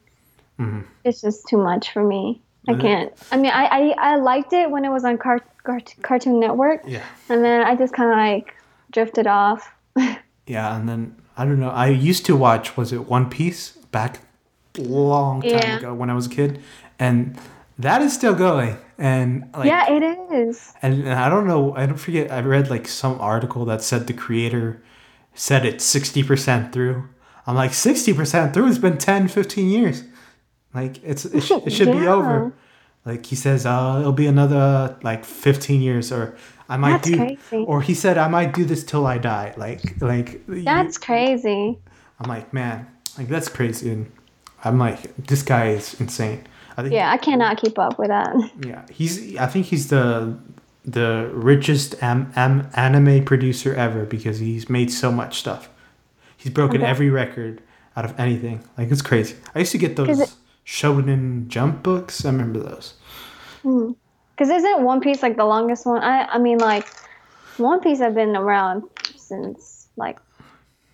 [0.59, 0.83] Mhm.
[1.03, 2.41] it's just too much for me.
[2.69, 3.13] I can't.
[3.31, 6.81] I mean, I, I, I liked it when it was on Car- Car- Cartoon Network,
[6.85, 8.53] yeah, and then I just kind of like
[8.91, 9.71] drifted off.
[10.47, 11.69] yeah, and then I don't know.
[11.69, 14.19] I used to watch was it One Piece back
[14.77, 15.77] a long time Yeah.
[15.77, 16.59] ago when I was a kid,
[16.99, 17.37] and
[17.79, 18.77] that is still going.
[18.97, 20.03] And like, yeah, it
[20.33, 20.73] is.
[20.81, 21.75] and, and I don't know.
[21.75, 22.31] I don't forget.
[22.31, 24.81] I read like some article that said the creator
[25.35, 27.07] said it's sixty percent through.
[27.45, 28.67] I'm like sixty percent through.
[28.69, 30.03] It's been 10, 15 years.
[30.73, 32.53] Like it's it, sh- it should be over.
[33.05, 36.35] Like he says, uh, it'll be another like fifteen years, or
[36.67, 37.65] I might That's do, crazy.
[37.65, 39.53] or he said I might do this till I die.
[39.55, 41.77] Like like you- That's crazy.
[42.19, 43.91] I'm like man, like that's crazy.
[43.91, 44.11] And
[44.65, 46.45] I'm like this guy is insane.
[46.77, 48.35] I think Yeah, I cannot keep up with that.
[48.65, 49.35] yeah, he's.
[49.37, 50.37] I think he's the
[50.85, 55.69] the richest am, am, anime producer ever because he's made so much stuff.
[56.37, 56.89] He's broken Okay.
[56.89, 57.61] every record
[57.97, 58.63] out of anything.
[58.77, 59.35] Like it's crazy.
[59.55, 60.33] I used to get those it-
[60.65, 62.23] Shonen Jump books.
[62.23, 62.93] I remember those.
[63.63, 63.91] Hmm.
[64.35, 66.01] Because isn't One Piece like the longest one?
[66.03, 66.87] I I mean like,
[67.57, 68.83] One Piece have been around
[69.17, 70.19] since like,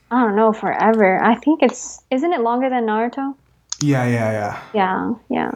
[0.09, 1.21] I don't know, forever.
[1.21, 3.35] I think it's isn't it longer than Naruto?
[3.81, 4.61] Yeah, yeah, yeah.
[4.73, 5.51] Yeah, yeah.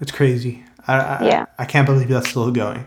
[0.00, 0.64] It's crazy.
[0.86, 1.46] I, I, Yeah.
[1.58, 2.84] I can't believe that's still going.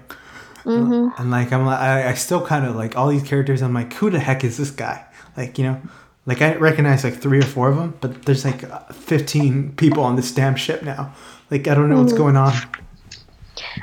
[0.63, 3.61] hmm And like I'm like I, I still kind of like all these characters.
[3.61, 5.05] I'm like, who the heck is this guy?
[5.37, 5.81] Like you know,
[6.25, 10.03] like I recognize like three or four of them, but there's like uh, 15 people
[10.03, 11.13] on this damn ship now.
[11.49, 12.53] Like I don't know what's going on.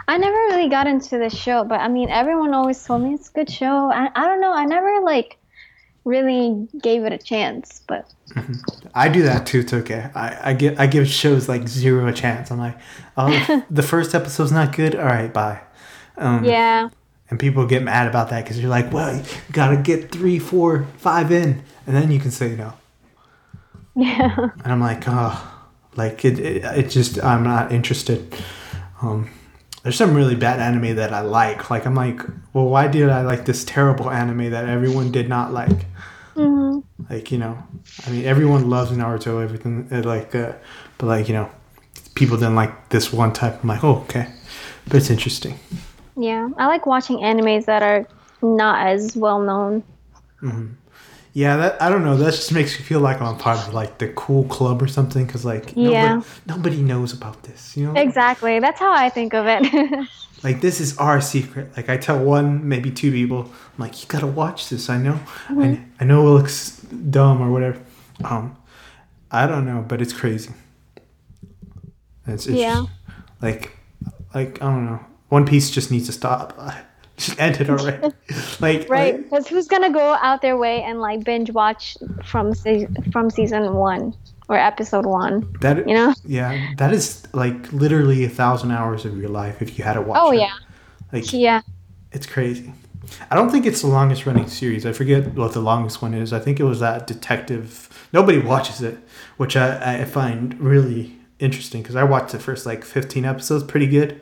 [0.09, 3.29] I never really got into the show, but I mean, everyone always told me it's
[3.29, 3.91] a good show.
[3.91, 4.53] I, I don't know.
[4.53, 5.39] I never like
[6.05, 8.13] really gave it a chance, but
[8.95, 9.61] I do that too.
[9.61, 10.11] It's okay.
[10.15, 12.51] I, I get I give shows like zero a chance.
[12.51, 12.79] I'm like,
[13.17, 14.95] oh, the first episode's not good.
[14.95, 15.61] All right, bye.
[16.17, 16.89] Um, yeah,
[17.31, 19.23] And people get mad about that because you're like, well, you
[19.53, 22.73] gotta get three, four, five in, and then you can say no.
[23.95, 24.35] Yeah.
[24.65, 25.55] and I'm like, oh,
[25.97, 28.35] like it, it, it just I'm not interested.
[29.01, 29.31] Um,
[29.89, 31.70] there's some really bad anime that I like.
[31.70, 32.20] Like I'm like,
[32.53, 35.86] well, why did I like this terrible anime that everyone did not like?
[36.34, 37.57] hmm Like you know,
[38.07, 40.53] I mean, everyone loves Naruto, everything uh, like, uh,
[40.99, 41.51] but like you know,
[42.14, 43.62] people didn't like this one type.
[43.62, 44.30] I'm like, oh, okay,
[44.89, 45.59] but it's interesting.
[46.18, 46.51] Yeah.
[46.59, 48.07] I like watching animes that are
[48.43, 49.84] not as well known.
[51.39, 52.16] Yeah, that I don't know.
[52.16, 55.24] That just makes me feel like I'm part of like the cool club or something.
[55.24, 55.93] Because like Yeah.
[56.16, 57.76] nobody, nobody knows about this.
[57.76, 58.59] You know, Exactly.
[58.59, 59.62] That's how I think of it.
[60.43, 61.76] like this is our secret.
[61.76, 64.91] Like I tell one, maybe two people, I'm like, you gotta watch this.
[64.91, 65.20] I know,
[65.51, 66.70] I, I know it looks
[67.11, 67.78] dumb or whatever.
[68.24, 68.57] Um,
[69.30, 70.51] I don't know, but it's crazy.
[72.26, 72.86] It's, it's Yeah.
[73.41, 73.76] like,
[74.34, 75.01] like I don't know.
[75.28, 76.59] One Piece just needs to stop.
[77.19, 77.99] Just end it already.
[78.61, 79.14] like right.
[79.14, 82.89] like- Because who's going to go out their way and like binge watch from, se-
[83.12, 84.14] from season one
[84.49, 85.53] or episode one?
[85.61, 86.14] that You know?
[86.25, 90.01] Yeah, that is like literally a thousand hours of your life if you had to
[90.03, 90.19] watch.
[90.23, 90.39] Oh, it.
[90.39, 90.53] yeah.
[91.12, 91.61] like Yeah.
[92.12, 92.73] it's crazy.
[93.31, 94.85] I don't think it's the longest running series.
[94.87, 96.33] I forget what the longest one is.
[96.33, 97.89] I think it was that detective.
[98.12, 98.99] Nobody watches it,
[99.39, 103.64] which I, I find really interesting because I watched the first like fifteen episodes.
[103.64, 104.21] Pretty good.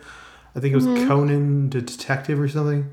[0.57, 2.91] I think it was Conan the Detective or something.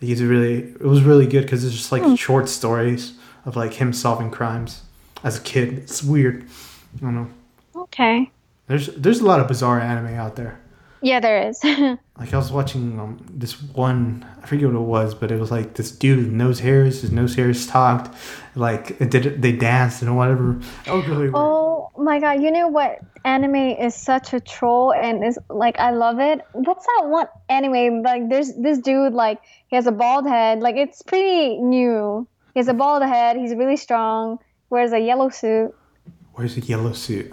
[0.00, 3.12] He's really it was really good because it's just like short stories
[3.44, 4.82] of like him solving crimes
[5.22, 5.74] as a kid.
[5.74, 6.44] It's weird.
[6.96, 7.28] I don't know.
[7.82, 8.30] Okay.
[8.66, 10.58] There's there's a lot of bizarre anime out there.
[11.02, 11.60] Yeah, there is.
[12.18, 15.50] Like I was watching um, this one, I forget what it was, but it was
[15.50, 17.00] like this dude with nose hairs.
[17.00, 18.14] His nose hairs talked,
[18.54, 19.42] like it did.
[19.42, 20.60] They danced and whatever.
[20.84, 21.34] That was really weird.
[21.34, 21.61] oh
[21.96, 22.98] my god, you know what?
[23.24, 26.40] Anime is such a troll and is like I love it.
[26.52, 28.02] What's that one anime?
[28.02, 30.60] Like there's this dude like he has a bald head.
[30.60, 32.26] Like it's pretty new.
[32.54, 33.36] He has a bald head.
[33.36, 34.38] He's really strong.
[34.70, 35.74] Wears a yellow suit.
[36.36, 37.32] Wears a yellow suit?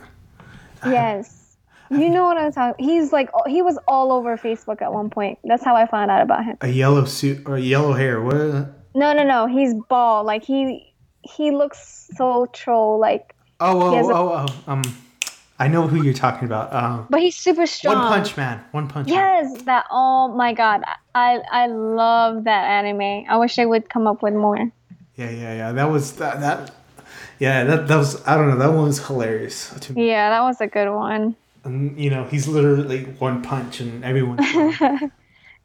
[0.85, 1.35] Yes.
[1.91, 2.85] You know what I'm talking.
[2.85, 5.39] He's like he was all over Facebook at one point.
[5.43, 6.55] That's how I found out about him.
[6.61, 8.21] A yellow suit or yellow hair?
[8.21, 8.35] What?
[8.93, 9.47] No, no, no.
[9.47, 10.27] He's bald.
[10.27, 10.93] Like he
[11.23, 12.99] he looks so troll.
[12.99, 14.81] Like, Oh, oh, a- oh, oh, um,
[15.59, 16.73] I know who you're talking about.
[16.73, 17.97] Um, but he's super strong.
[17.97, 18.63] One Punch Man.
[18.71, 19.15] One Punch Man.
[19.15, 19.85] Yes, that.
[19.91, 20.83] Oh my god,
[21.13, 23.25] I I love that anime.
[23.29, 24.71] I wish I would come up with more.
[25.15, 25.71] Yeah, yeah, yeah.
[25.73, 26.39] That was that.
[26.39, 26.71] that
[27.39, 28.25] yeah, that, that was.
[28.25, 28.57] I don't know.
[28.57, 30.07] That one was hilarious to me.
[30.07, 31.35] Yeah, that was a good one.
[31.65, 34.39] And, you know, he's literally one punch, and everyone.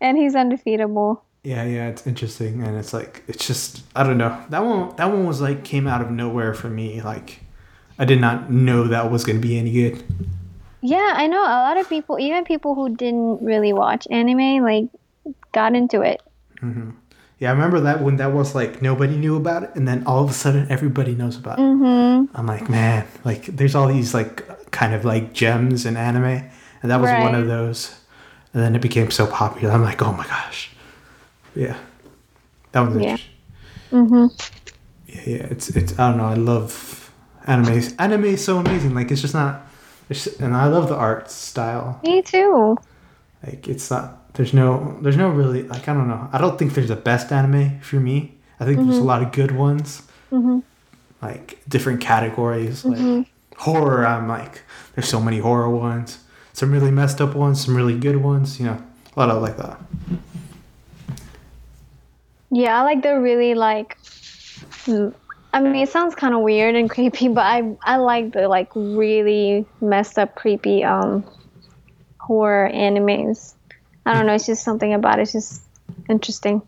[0.00, 1.22] And he's undefeatable.
[1.44, 4.94] Yeah, yeah, it's interesting, and it's like it's just I don't know that one.
[4.96, 7.00] That one was like came out of nowhere for me.
[7.00, 7.40] Like
[7.98, 10.02] I did not know that was gonna be any good.
[10.80, 14.86] Yeah, I know a lot of people, even people who didn't really watch anime, like
[15.52, 16.20] got into it.
[17.38, 20.22] Yeah, I remember that when that was like nobody knew about it, and then all
[20.24, 21.62] of a sudden everybody knows about it.
[21.62, 22.36] Mm-hmm.
[22.36, 26.24] I'm like, man, like there's all these like kind of like gems in anime,
[26.82, 27.94] and that was one of those.
[28.52, 29.74] And then it became so popular.
[29.74, 30.70] I'm like, oh my gosh,
[31.56, 31.76] yeah,
[32.72, 33.02] that was Yeah.
[33.02, 33.30] interesting.
[33.92, 34.26] Mm-hmm.
[35.06, 36.26] yeah, yeah, it's it's I don't know.
[36.26, 37.03] I love
[37.44, 37.82] anime.
[37.98, 38.94] Anime is so amazing.
[38.94, 39.66] Like it's just not,
[40.08, 42.00] it's, and I love the art style.
[42.04, 42.76] Me too.
[43.44, 44.32] Like it's not.
[44.34, 44.98] There's no.
[45.00, 46.28] There's no really like I don't know.
[46.32, 48.34] I don't think there's the best anime for me.
[48.58, 50.02] I think there's a lot of good ones.
[50.32, 50.62] Mhm.
[51.22, 52.84] Like different categories.
[52.84, 53.26] Like
[53.56, 54.06] horror.
[54.06, 54.62] I'm like
[54.94, 56.18] there's so many horror ones.
[56.52, 57.64] Some really messed up ones.
[57.64, 58.58] Some really good ones.
[58.58, 58.82] You know,
[59.16, 59.78] a lot of like that.
[62.50, 63.96] Yeah, I like the really like.
[65.54, 68.70] I mean, it sounds kind of weird and creepy, but I I like the like
[68.74, 71.24] really messed up, creepy um
[72.18, 73.54] horror animes.
[74.04, 74.34] I don't know.
[74.34, 75.22] It's just something about it.
[75.22, 75.62] It's just
[76.08, 76.60] interesting.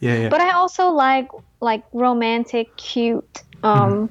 [0.00, 0.28] Yeah, yeah.
[0.30, 1.28] But I also like
[1.60, 4.08] like romantic, cute, um,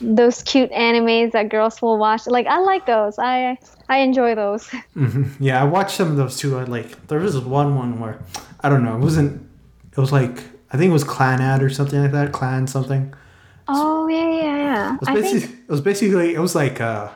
[0.00, 2.26] those cute animes that girls will watch.
[2.26, 3.18] Like I like those.
[3.18, 3.58] I
[3.90, 4.66] I enjoy those.
[4.94, 6.56] hmm Yeah, I watched some of those too.
[6.58, 8.20] I like there was one one where
[8.60, 8.96] I don't know.
[8.96, 9.46] It wasn't.
[9.92, 10.38] It was like
[10.72, 12.32] I think it was Clannad or something like that.
[12.32, 13.12] Clan something.
[13.68, 14.94] Oh yeah, yeah, yeah.
[14.94, 15.40] It was I basically.
[15.40, 16.34] think It was basically.
[16.34, 17.10] It was like uh,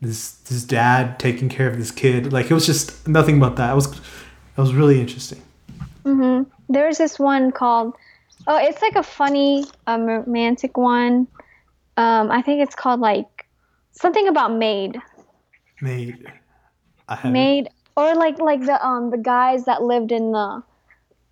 [0.00, 2.32] this this dad taking care of this kid.
[2.32, 3.72] Like it was just nothing but that.
[3.72, 3.98] It was.
[4.56, 5.42] It was really interesting.
[6.04, 7.94] hmm there's this one called.
[8.46, 11.26] Oh, it's like a funny, um, romantic one.
[11.96, 13.46] Um, I think it's called like
[13.92, 15.00] something about maid,
[15.80, 16.26] Maid.
[17.08, 20.62] I maid, or like like the um the guys that lived in the,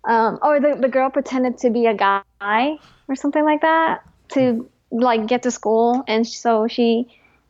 [0.05, 2.77] um, or the the girl pretended to be a guy
[3.07, 7.07] or something like that to like get to school, and so she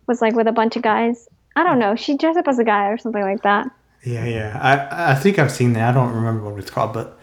[0.08, 1.28] was like with a bunch of guys.
[1.56, 1.96] I don't know.
[1.96, 3.70] She dressed up as a guy or something like that.
[4.04, 4.60] Yeah, yeah.
[4.62, 5.90] I I think I've seen that.
[5.90, 7.18] I don't remember what it's called, but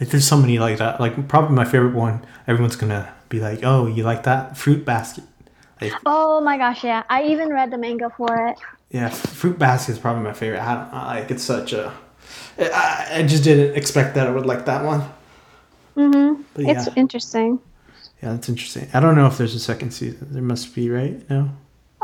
[0.00, 1.00] like there's so many like that.
[1.00, 2.24] Like probably my favorite one.
[2.46, 5.24] Everyone's gonna be like, "Oh, you like that fruit basket?"
[5.80, 7.02] Like, Oh my gosh, yeah.
[7.10, 8.56] I even read the manga for it.
[8.90, 10.60] yeah, Fruit Basket is probably my favorite.
[10.60, 11.92] I don't I like it's such a.
[12.58, 15.02] I, I just didn't expect that I would like that one.
[15.96, 16.42] Mm-hmm.
[16.54, 17.58] But It's interesting.
[18.22, 18.88] Yeah, that's interesting.
[18.94, 20.28] I don't know if there's a second season.
[20.30, 21.28] There must be, right?
[21.28, 21.50] No.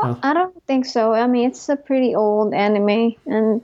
[0.01, 1.13] I don't think so.
[1.13, 3.63] I mean, it's a pretty old anime, and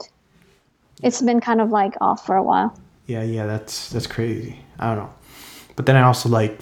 [1.02, 2.78] it's been kind of like off for a while.
[3.06, 4.58] Yeah, yeah, that's that's crazy.
[4.78, 5.14] I don't know,
[5.76, 6.58] but then I also like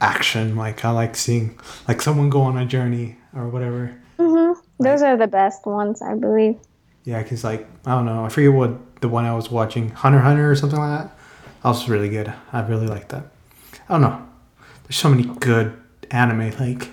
[0.00, 0.56] action.
[0.56, 3.94] Like I like seeing like someone go on a journey or whatever.
[4.18, 4.60] Mm-hmm.
[4.82, 6.56] Those are the best ones, I believe.
[7.04, 10.20] Yeah, because like I don't know, I forget what the one I was watching, Hunter
[10.20, 11.18] Hunter or something like that.
[11.62, 12.32] That was really good.
[12.52, 13.24] I really like that.
[13.88, 14.26] I don't know.
[14.90, 15.80] There's so many good
[16.10, 16.50] anime.
[16.58, 16.90] Like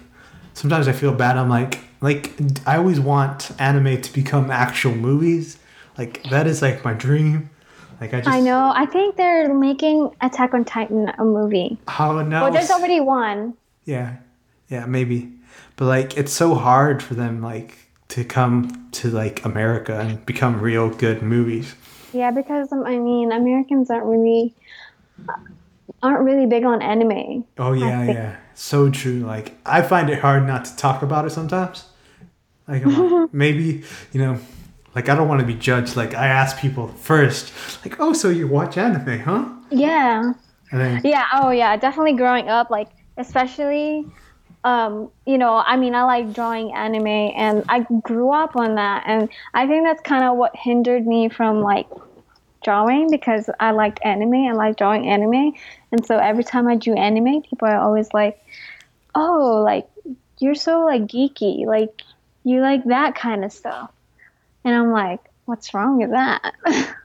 [0.54, 1.36] sometimes I feel bad.
[1.36, 2.32] I'm like like
[2.68, 5.58] I always want anime to become actual movies.
[5.98, 7.50] Like that is like my dream.
[8.00, 8.72] Like I just I know.
[8.76, 11.80] I think they're making Attack on Titan a movie.
[11.88, 12.44] how now.
[12.44, 13.56] Well, there's already one.
[13.86, 14.18] Yeah,
[14.70, 15.34] yeah, maybe.
[15.76, 17.80] But like, it's so hard for them like
[18.10, 21.74] to come to like America and become real good movies.
[22.14, 24.54] Yeah, because um, I mean, Americans aren't really
[26.04, 27.46] aren't really big on anime.
[27.58, 29.20] Oh yeah, yeah, so true.
[29.20, 31.86] Like, I find it hard not to talk about it sometimes.
[32.68, 34.40] Like, like, maybe you know,
[34.96, 35.96] like I don't want to be judged.
[35.96, 37.54] Like, I ask people first,
[37.86, 39.50] like, oh, so you watch anime, huh?
[39.70, 40.34] Yeah.
[40.72, 44.06] Then Yeah, oh yeah, definitely growing up, like especially
[44.64, 49.04] um, you know, I mean I like drawing anime and I grew up on that
[49.08, 51.88] and I think that's kind of what hindered me from like
[52.64, 55.54] drawing because I liked anime, I like drawing anime.
[55.92, 58.40] And so every time I drew anime, people are always like,
[59.16, 59.88] "Oh, like
[60.40, 62.02] you're so like geeky, like
[62.44, 63.92] you like that kind of stuff."
[64.64, 66.54] And I'm like, "What's wrong with that?"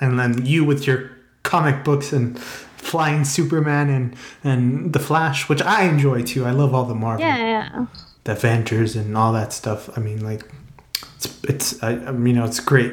[0.00, 1.10] and then you with your
[1.42, 2.38] comic books and
[2.84, 6.44] flying Superman and and the Flash, which I enjoy too.
[6.44, 7.26] I love all the Marvel.
[7.26, 7.86] yeah, yeah.
[8.24, 9.90] the Avengers and all that stuff.
[9.96, 10.42] I mean, like,
[11.16, 12.92] it's, it's I, I mean, you know, it's great,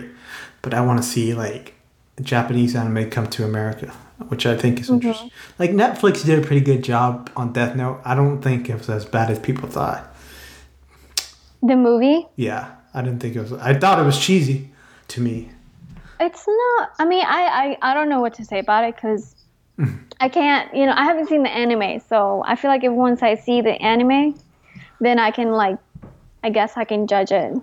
[0.61, 1.73] but I want to see like
[2.21, 3.87] Japanese anime come to America,
[4.27, 4.95] which I think is mm-hmm.
[4.95, 5.31] interesting.
[5.57, 8.01] Like Netflix did a pretty good job on Death Note.
[8.05, 10.07] I don't think it was as bad as people thought.
[11.63, 13.53] The movie Yeah, I didn't think it was.
[13.53, 14.71] I thought it was cheesy
[15.09, 15.49] to me.
[16.19, 16.91] It's not.
[16.99, 19.35] I mean, I I, I don't know what to say about it because
[19.77, 19.99] mm.
[20.19, 20.73] I can't.
[20.75, 23.61] You know, I haven't seen the anime, so I feel like if once I see
[23.61, 24.39] the anime,
[24.99, 25.77] then I can like,
[26.43, 27.53] I guess I can judge it.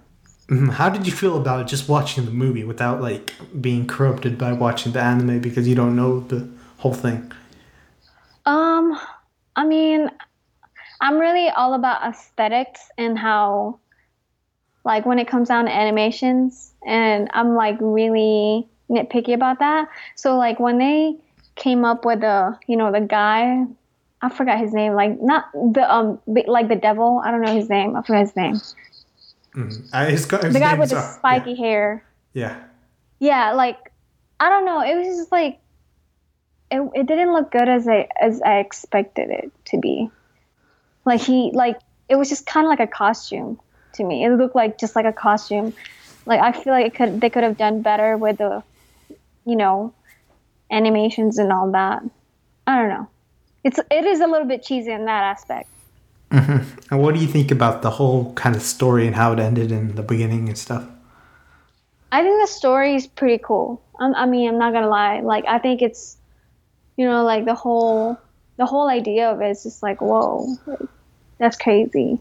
[0.49, 0.71] Mhm.
[0.71, 4.93] How did you feel about just watching the movie without like being corrupted by watching
[4.93, 7.31] the anime because you don't know the whole thing?
[8.47, 8.99] Um,
[9.57, 10.11] I mean,
[11.03, 13.79] I'm really all about aesthetics and how,
[14.85, 19.89] like, when it comes down to animations, and I'm like really nitpicky about that.
[20.17, 21.17] So, like, when they
[21.57, 23.65] came up with the, you know, the guy,
[24.23, 27.69] I forgot his name, like, not the, um, like the devil, I don't know his
[27.69, 28.61] name, I forgot his name.
[29.59, 29.89] Mhm.
[29.93, 32.05] Uh, his, his The guy with the spiky hair.
[32.33, 32.63] Yeah.
[33.19, 33.91] yeah like
[34.39, 34.81] i don't know.
[34.83, 35.59] It was just like
[36.71, 40.11] it, it didn't look good as i as i expected it to be.
[41.05, 43.59] Like he like it was just kind of like a costume
[43.95, 44.25] to me.
[44.25, 45.75] It looked like just like a costume.
[46.25, 48.63] Like i feel like it could they could have done better with the
[49.45, 49.93] you know
[50.71, 52.03] animations and all that.
[52.67, 53.09] I don't know.
[53.65, 55.69] It's it is a little bit cheesy in that aspect
[56.31, 56.79] Mm-hmm.
[56.91, 59.73] And what do you think about the whole kind of story and how it ended
[59.73, 60.85] in the beginning and stuff?
[62.13, 63.83] I think the story is pretty cool.
[63.99, 65.21] I'm, I mean, I'm not gonna lie.
[65.21, 66.17] Like, I think it's,
[66.97, 68.19] you know, like the whole,
[68.57, 70.81] the whole idea of it is just like, whoa, like,
[71.39, 72.21] that's crazy.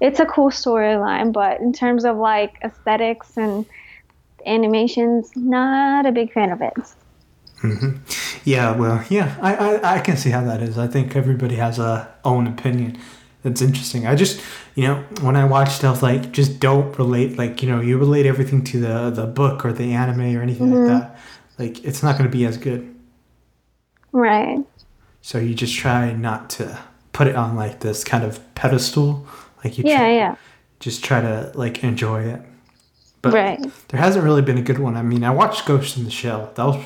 [0.00, 3.66] It's a cool storyline, but in terms of like aesthetics and
[4.44, 6.74] animations, not a big fan of it.
[7.62, 7.96] Mm-hmm.
[8.44, 10.78] Yeah, well, yeah, I, I, I can see how that is.
[10.78, 12.98] I think everybody has a own opinion.
[13.46, 14.06] It's interesting.
[14.06, 14.42] I just,
[14.74, 17.38] you know, when I watch stuff like, just don't relate.
[17.38, 20.70] Like, you know, you relate everything to the the book or the anime or anything
[20.70, 20.98] like mm-hmm.
[20.98, 21.18] that.
[21.58, 22.94] Like, it's not going to be as good.
[24.12, 24.64] Right.
[25.22, 26.78] So you just try not to
[27.12, 29.26] put it on like this kind of pedestal.
[29.64, 30.34] Like you Yeah, try, yeah.
[30.80, 32.42] just try to like enjoy it.
[33.22, 33.60] But Right.
[33.88, 34.96] there hasn't really been a good one.
[34.96, 36.52] I mean, I watched Ghost in the Shell.
[36.54, 36.84] That was,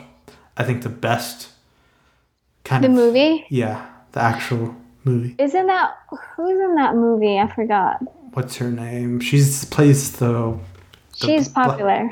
[0.57, 1.51] I think, the best
[2.65, 5.35] kind The of movie Yeah, the actual movie.
[5.39, 5.97] isn't that
[6.37, 7.39] who's in that movie?
[7.39, 8.01] I forgot.
[8.35, 9.21] What's her name?
[9.21, 10.59] She's plays the,
[11.21, 12.09] the She's popular.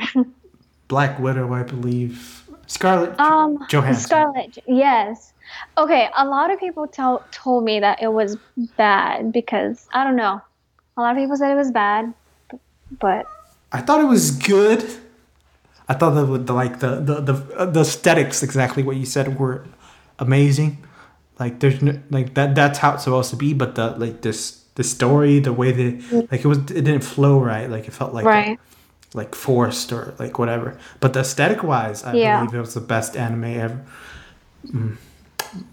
[0.89, 2.45] Black Widow, I believe.
[2.66, 4.05] Scarlett Um, Johansson.
[4.05, 5.32] Scarlett, yes.
[5.78, 8.36] Okay, a lot of people tell, told me that it was
[8.76, 10.41] bad because I don't know.
[10.97, 12.12] A lot of people said it was bad,
[12.99, 13.26] but
[13.72, 14.84] I thought it was good.
[15.89, 19.64] I thought that would like the the the, the aesthetics exactly what you said were
[20.18, 20.78] amazing.
[21.41, 24.64] Like there's no, like that that's how it's supposed to be, but the like this
[24.74, 27.68] the story, the way they like it was, it didn't flow right.
[27.70, 28.59] Like it felt like Right.
[29.14, 30.78] like forced or like whatever.
[31.01, 32.41] But the aesthetic wise, I Yeah.
[32.41, 33.80] believe it was the best anime ever.
[34.66, 34.97] Mm.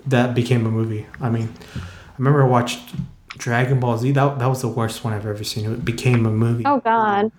[0.05, 1.05] That became a movie.
[1.20, 1.80] I mean, I
[2.18, 2.95] remember I watched
[3.30, 4.11] Dragon Ball Z.
[4.11, 5.72] That that was the worst one I've ever seen.
[5.72, 6.63] It became a movie.
[6.66, 7.32] Oh God.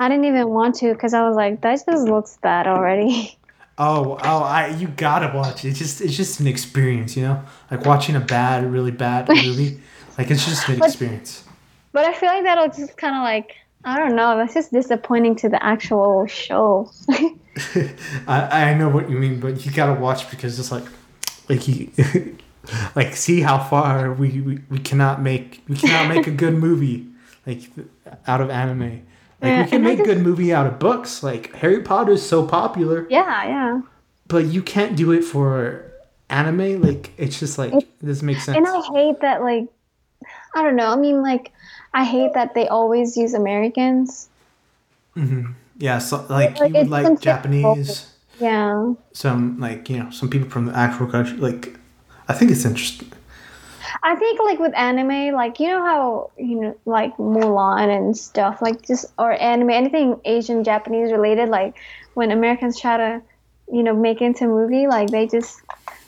[0.00, 3.36] I didn't even want to because I was like, that just looks bad already.
[3.78, 5.68] Oh, oh, I you gotta watch it.
[5.68, 9.80] It's just it's just an experience, you know, like watching a bad, really bad movie.
[10.16, 11.44] like it's just an But- experience.
[11.92, 14.36] But I feel like that'll just kind of like I don't know.
[14.36, 16.90] That's just disappointing to the actual show.
[18.26, 20.84] I I know what you mean, but you gotta watch because it's like,
[21.48, 21.90] like you,
[22.94, 27.06] like see how far we, we we cannot make we cannot make a good movie
[27.46, 27.70] like
[28.26, 29.06] out of anime.
[29.46, 31.22] Like Yeah, we can make good movie out of books.
[31.22, 33.80] Like Harry Potter is so popular, yeah, yeah.
[34.26, 35.92] but you can't do it for
[36.28, 36.82] anime.
[36.82, 38.56] Like it's just like it doesn't make sense.
[38.56, 39.68] And I hate that like
[40.54, 40.88] I don't know.
[40.88, 41.52] I mean like
[41.94, 44.28] I hate that they always use Americans.
[45.16, 45.52] Mm-hmm.
[45.78, 47.20] Yeah, so like, Like, you would like.
[47.20, 48.94] Japanese, Yeah.
[49.12, 51.36] some like you know some people from the actual country.
[51.36, 51.78] Like,
[52.28, 53.12] I think it's interesting.
[54.02, 58.60] I think like with anime, like you know how you know like Mulan and stuff,
[58.62, 61.76] like just or anime, anything Asian Japanese related, like
[62.14, 63.22] when Americans try to,
[63.72, 65.60] you know, make into a movie, like they just,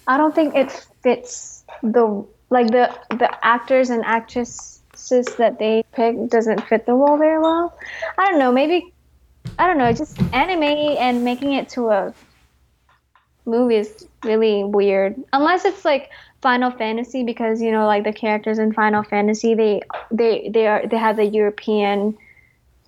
[0.06, 0.72] I don't think it
[1.02, 7.18] fits the like the the actors and actresses that they pick doesn't fit the role
[7.18, 7.78] very well.
[8.16, 8.92] I don't know, maybe,
[9.58, 12.14] I don't know, just anime and making it to a
[13.44, 15.16] movie is really weird.
[15.32, 16.10] Unless it's like
[16.40, 20.86] Final Fantasy, because you know, like the characters in Final Fantasy, they they they are
[20.86, 22.16] they have the European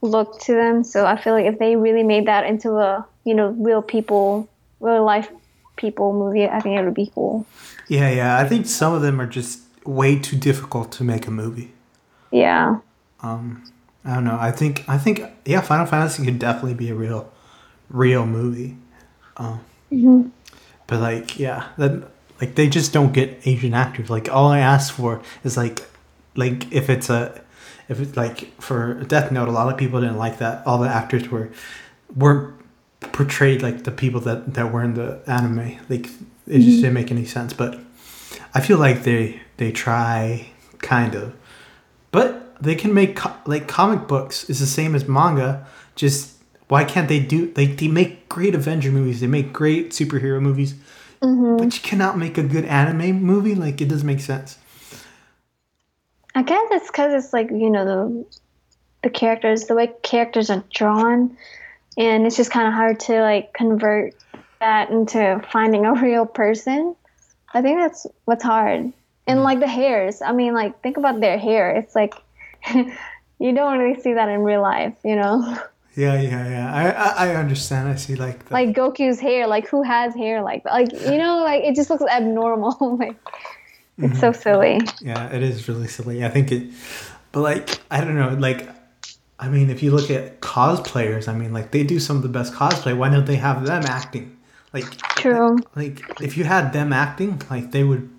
[0.03, 0.85] look to them.
[0.85, 4.49] So I feel like if they really made that into a you know real people,
[4.81, 5.29] real life
[5.77, 7.47] people movie, I think it would be cool.
[7.89, 8.39] Yeah, yeah.
[8.39, 11.73] I think some of them are just way too difficult to make a movie.
[12.31, 12.79] Yeah.
[13.23, 13.65] Um,
[14.05, 14.39] I don't know.
[14.41, 17.33] I think I think yeah, Final Fantasy could definitely be a real,
[17.89, 18.77] real movie.
[19.37, 19.61] Um,
[20.87, 22.11] But like yeah, that
[22.41, 24.11] like they just don't get Asian actors.
[24.11, 25.83] Like all I ask for is like,
[26.37, 27.43] like if it's a,
[27.89, 30.67] if it's like for Death Note, a lot of people didn't like that.
[30.67, 31.51] All the actors were,
[32.15, 32.55] weren't
[33.01, 35.79] portrayed like the people that that were in the anime.
[35.89, 36.77] Like it just mm-hmm.
[36.83, 37.53] didn't make any sense.
[37.53, 37.79] But
[38.55, 41.35] I feel like they they try kind of,
[42.11, 45.67] but they can make co- like comic books is the same as manga.
[45.95, 46.35] Just
[46.69, 49.21] why can't they do like they make great Avenger movies?
[49.21, 50.75] They make great superhero movies,
[51.23, 51.59] Mm-hmm.
[51.59, 53.55] but you cannot make a good anime movie.
[53.55, 54.57] Like it doesn't make sense.
[56.35, 58.27] I guess it's because it's like you know the
[59.03, 61.37] the characters, the way characters are drawn,
[61.99, 64.15] and it's just kind of hard to like convert
[64.61, 66.95] that into finding a real person.
[67.53, 68.93] I think that's what's hard.
[69.27, 69.45] And mm.
[69.45, 71.71] like the hairs, I mean, like think about their hair.
[71.77, 72.15] It's like
[72.75, 75.59] you don't really see that in real life, you know.
[75.95, 76.75] Yeah, yeah, yeah.
[76.75, 77.89] I I, I understand.
[77.89, 80.73] I see like the, like Goku's hair, like who has hair like that?
[80.73, 82.97] Like you know, like it just looks abnormal.
[83.01, 83.17] like
[83.99, 84.81] it's so silly.
[85.01, 86.25] yeah, it is really silly.
[86.25, 86.71] I think it,
[87.33, 88.69] but like I don't know, like.
[89.43, 92.29] I mean, if you look at cosplayers, I mean, like they do some of the
[92.29, 92.95] best cosplay.
[92.95, 94.37] Why don't they have them acting?
[94.75, 94.85] Like,
[95.17, 95.57] True.
[95.75, 98.11] like if you had them acting, like they would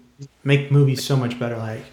[0.43, 1.57] make movies so much better.
[1.57, 1.83] Like,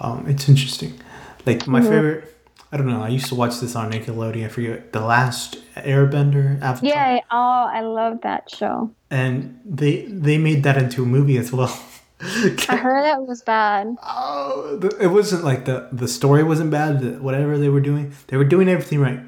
[0.00, 1.00] um, it's interesting.
[1.46, 2.36] Like my favorite,
[2.70, 3.02] I don't know.
[3.02, 4.44] I used to watch this on Nickelodeon.
[4.44, 6.88] I forget the last Airbender Avatar.
[6.88, 7.20] Yeah.
[7.30, 8.90] Oh, I love that show.
[9.10, 11.72] and they they made that into a movie as well.
[12.20, 13.96] I heard that was bad.
[14.02, 17.00] oh, it wasn't like the the story wasn't bad.
[17.00, 19.20] The, whatever they were doing, they were doing everything right.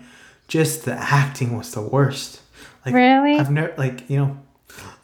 [0.48, 2.40] Just the acting was the worst.
[2.84, 3.38] Like Really?
[3.38, 4.38] I've never like you know,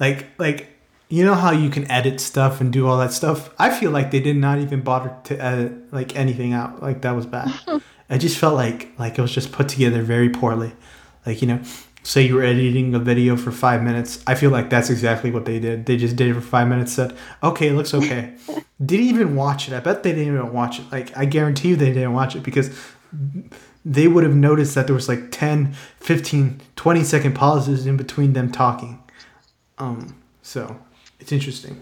[0.00, 0.68] like like
[1.08, 3.50] you know how you can edit stuff and do all that stuff.
[3.58, 6.82] I feel like they did not even bother to edit like anything out.
[6.82, 7.52] Like that was bad.
[8.08, 10.72] I just felt like like it was just put together very poorly.
[11.24, 11.60] Like you know,
[12.02, 14.22] say you were editing a video for five minutes.
[14.26, 15.86] I feel like that's exactly what they did.
[15.86, 16.92] They just did it for five minutes.
[16.92, 18.34] Said, "Okay, it looks okay."
[18.84, 19.74] didn't even watch it.
[19.74, 20.90] I bet they didn't even watch it.
[20.92, 22.70] Like I guarantee you, they didn't watch it because
[23.86, 28.32] they would have noticed that there was like 10 15 20 second pauses in between
[28.32, 29.00] them talking
[29.78, 30.76] um so
[31.20, 31.80] it's interesting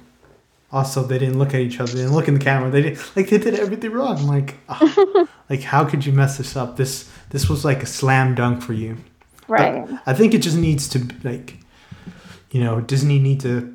[0.74, 3.16] also they didn't look at each other they didn't look in the camera they didn't
[3.16, 7.08] like they did everything wrong like ah, like how could you mess this up this
[7.30, 8.96] this was like a slam dunk for you
[9.48, 9.88] But Right.
[10.06, 10.98] i think it just needs to
[11.30, 11.48] like
[12.50, 13.70] you know disney need to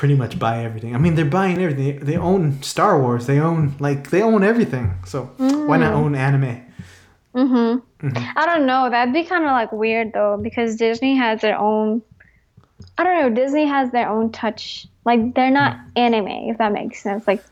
[0.00, 3.74] pretty much buy everything i mean they're buying everything they own star wars they own
[3.78, 5.18] like they own everything so
[5.68, 6.60] why not own anime
[7.34, 8.08] Mm-hmm.
[8.36, 8.88] I don't know.
[8.88, 12.00] That'd be kind of like weird though, because Disney has their own.
[12.96, 13.30] I don't know.
[13.42, 14.86] Disney has their own touch.
[15.04, 17.26] Like they're not anime, if that makes sense.
[17.26, 17.44] Like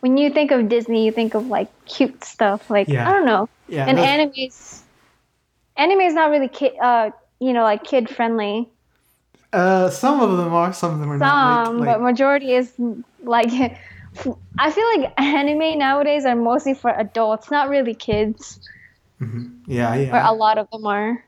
[0.00, 2.68] when you think of Disney, you think of like cute stuff.
[2.70, 3.08] Like Yeah.
[3.08, 3.48] I don't know.
[3.68, 4.82] Yeah, and animes,
[5.76, 8.68] anime is not really kid, uh, you know, like kid friendly.
[9.52, 11.66] uh, some of them are, some of them are not.
[11.66, 12.74] Some, Like, but majority is
[13.22, 13.50] like.
[14.58, 18.60] I feel like anime nowadays are mostly for adults, not really kids.
[19.66, 21.24] yeah, Or yeah, a lot of them are.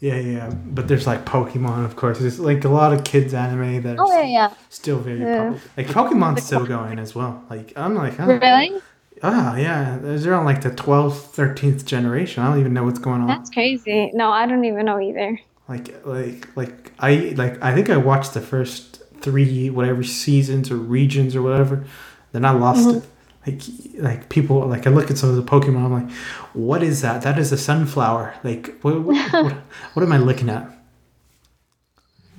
[0.00, 0.50] Yeah, yeah.
[0.50, 2.18] But there's like Pokemon, of course.
[2.18, 4.54] There's like a lot of kids anime that are Oh yeah, yeah.
[4.68, 5.50] still very Yeah.
[5.52, 5.60] popular.
[5.76, 7.42] Like Pokemon's still going as well.
[7.50, 8.80] Like I'm like, oh, Really?
[9.22, 12.42] oh yeah, they're on like the 12th, 13th generation.
[12.42, 13.28] I don't even know what's going on.
[13.28, 14.10] That's crazy.
[14.14, 15.38] No, I don't even know either.
[15.68, 20.76] like like like I like I think I watched the first three whatever seasons or
[20.76, 21.84] regions or whatever.
[22.32, 22.98] Then I lost Mm-hmm.
[22.98, 23.04] it.
[23.46, 23.62] Like
[23.98, 25.84] like people like I look at some of the Pokemon.
[25.84, 26.10] I'm like,
[26.52, 27.22] what is that?
[27.22, 28.34] That is a sunflower.
[28.42, 29.52] Like what what, what,
[29.94, 30.68] what am I looking at?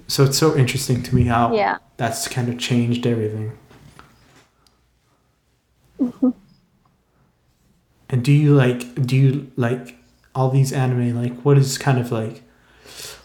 [0.08, 1.78] So it's so interesting to me how Yeah.
[1.97, 3.58] that's kind of changed everything.
[6.01, 6.30] Mm-hmm.
[8.10, 9.97] And do you like do you like
[10.34, 12.41] all these anime like what is kind of like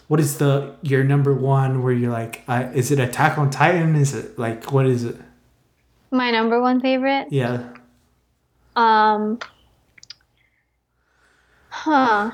[0.09, 3.95] what is the your number one where you're like I, is it Attack on Titan
[3.95, 5.15] is it like what is it
[6.13, 7.27] My number one favorite.
[7.31, 7.63] yeah
[8.75, 9.39] Um.
[11.69, 12.31] Huh.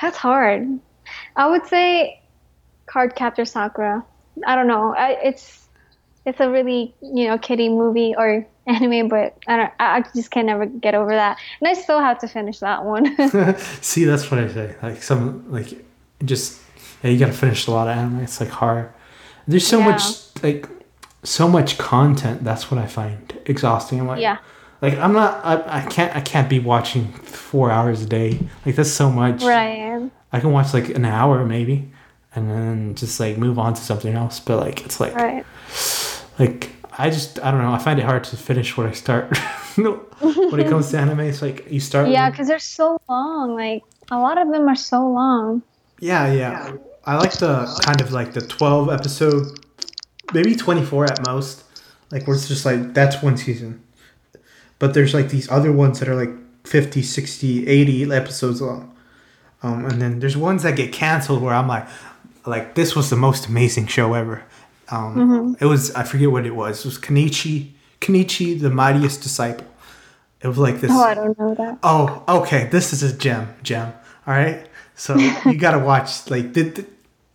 [0.00, 0.80] That's hard.
[1.36, 2.20] I would say
[2.86, 4.04] Card Captor Sakura.
[4.46, 4.94] I don't know.
[4.96, 5.68] I, it's
[6.26, 9.72] it's a really you know kiddie movie or anime, but I don't.
[9.78, 12.84] I I just can never get over that, and I still have to finish that
[12.84, 13.16] one.
[13.80, 15.68] see that's what I say like some like
[16.24, 16.60] just
[17.02, 18.90] yeah you gotta finish a lot of anime it's like hard
[19.48, 19.90] there's so Yeah.
[19.92, 20.68] much like
[21.22, 24.38] so much content that's what I find exhausting I'm like yeah.
[24.80, 28.40] Like I'm not I, I can't I can't be watching four hours a day.
[28.66, 29.42] Like that's so much.
[29.44, 30.10] Right.
[30.32, 31.92] I can watch like an hour maybe
[32.34, 34.40] and then just like move on to something else.
[34.40, 35.44] But like it's like Right.
[36.40, 39.36] like I just I don't know, I find it hard to finish what I start.
[39.76, 43.54] when it comes to anime, it's like you start Yeah, because they're so long.
[43.54, 45.62] Like a lot of them are so long.
[46.00, 46.72] Yeah, yeah.
[47.06, 49.61] I like the kind of like the 12 episode,
[50.34, 51.64] maybe 24 at most.
[52.10, 53.82] Like where it's just like that's one season.
[54.78, 56.30] But there's like these other ones that are like
[56.66, 58.94] 50, 60, 80 episodes long.
[59.62, 61.86] Um, and then there's ones that get canceled where I'm like,
[62.44, 64.42] like this was the most amazing show ever.
[64.90, 66.80] Um, It was I forget what it was.
[66.80, 67.70] It was Kenichi,
[68.00, 69.66] Kenichi, the mightiest disciple.
[70.42, 70.90] It was like this.
[70.92, 71.78] Oh, I don't know that.
[71.82, 72.66] Oh, okay.
[72.66, 73.92] This is a gem, gem.
[74.26, 74.66] All right.
[74.96, 75.16] So
[75.46, 76.28] you gotta watch.
[76.28, 76.86] Like, did, did-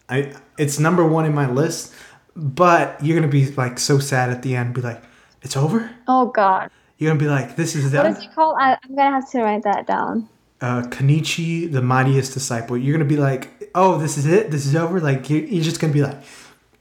[0.10, 0.34] I?
[0.58, 1.94] It's number one in my list,
[2.38, 4.76] but you're gonna be like so sad at the end.
[4.76, 5.02] Be like,
[5.42, 5.90] it's over.
[6.08, 6.70] Oh God.
[6.98, 8.06] You're gonna be like, this is that.
[8.06, 8.58] What is it called?
[8.60, 10.30] I, I'm gonna have to write that down.
[10.62, 12.78] Uh, Kenichi, the mightiest disciple.
[12.78, 14.52] You're gonna be like, oh, this is it.
[14.52, 15.00] This is over.
[15.00, 16.18] Like, you you're just gonna be like.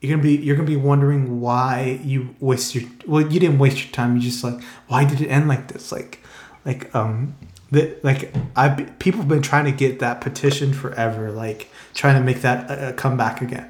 [0.03, 3.83] You're gonna be you're gonna be wondering why you waste your well you didn't waste
[3.83, 6.23] your time you just like why did it end like this like
[6.67, 7.35] like um
[7.71, 12.23] the like I people have been trying to get that petition forever like trying to
[12.23, 13.69] make that uh, come back again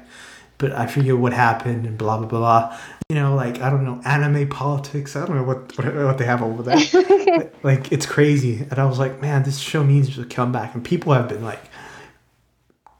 [0.57, 2.77] but I forget what happened and blah blah blah.
[3.09, 6.25] You know like I don't know anime politics I don't know what what, what they
[6.25, 6.77] have over there.
[7.63, 8.65] Like, it's crazy.
[8.69, 10.73] And I was like man this show needs to come back.
[10.73, 11.61] And people have been like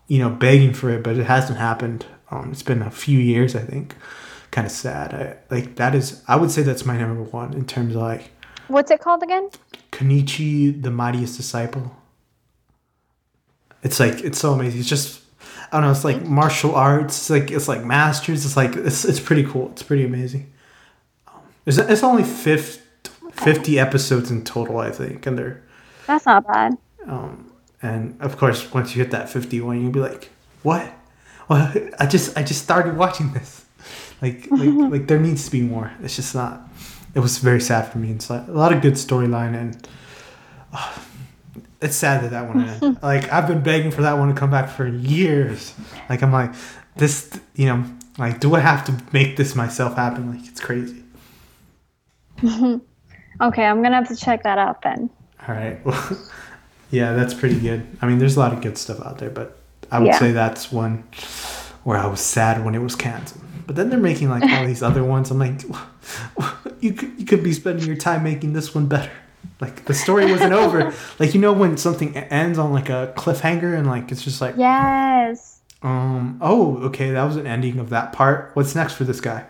[0.08, 2.06] you know begging for it but it hasn't happened.
[2.30, 3.96] Um, it's been a few years I think.
[4.52, 5.14] Kind of sad.
[5.14, 8.32] I, like that is I would say that's my number one in terms of like
[8.68, 9.50] What's it called again?
[9.92, 11.96] Kenichi, the mightiest disciple.
[13.82, 14.82] It's like it's so amazing.
[14.82, 15.22] It's just
[15.72, 15.92] I don't know.
[15.92, 17.18] It's like martial arts.
[17.18, 18.46] It's like it's like masters.
[18.46, 19.70] It's like it's it's pretty cool.
[19.72, 20.52] It's pretty amazing.
[21.28, 22.82] Um, It's it's only 50,
[23.32, 25.62] 50 episodes in total, I think, and they're
[26.08, 26.78] That's not bad.
[27.06, 27.52] um
[27.82, 30.30] and of course once you hit that fifty one, you'll be like,
[30.64, 30.92] what?
[31.50, 33.66] Well, I just I just started watching this.
[34.22, 35.92] Like like like there needs to be more.
[36.02, 36.62] It's just not.
[37.14, 38.12] It was very sad for me.
[38.12, 39.88] It's like a lot of good storyline and
[40.74, 40.94] uh,
[41.82, 42.98] it's sad that that one ended.
[43.04, 45.74] like I've been begging for that one to come back for years.
[46.10, 46.54] Like I'm like
[46.96, 47.86] this, you know,
[48.18, 50.30] like do I have to make this myself happen?
[50.36, 51.04] Like it's crazy.
[53.40, 55.12] Okay, I'm gonna have to check that out then.
[55.48, 55.84] All right.
[55.86, 56.18] Well,
[56.90, 57.86] yeah, that's pretty good.
[58.02, 59.60] I mean, there's a lot of good stuff out there, but
[59.92, 60.18] I would Yeah.
[60.18, 61.04] say that's one
[61.84, 63.44] where I was sad when it was canceled.
[63.68, 65.30] But then they're making like all these other ones.
[65.30, 65.62] I'm like,
[66.80, 69.12] you could you could be spending your time making this one better.
[69.60, 70.94] Like the story wasn't over.
[71.20, 74.56] Like you know when something ends on like a cliffhanger and like it's just like,
[74.58, 75.62] Yes.
[75.82, 78.52] um, oh, okay, that was an ending of that part.
[78.54, 79.46] What's next for this guy?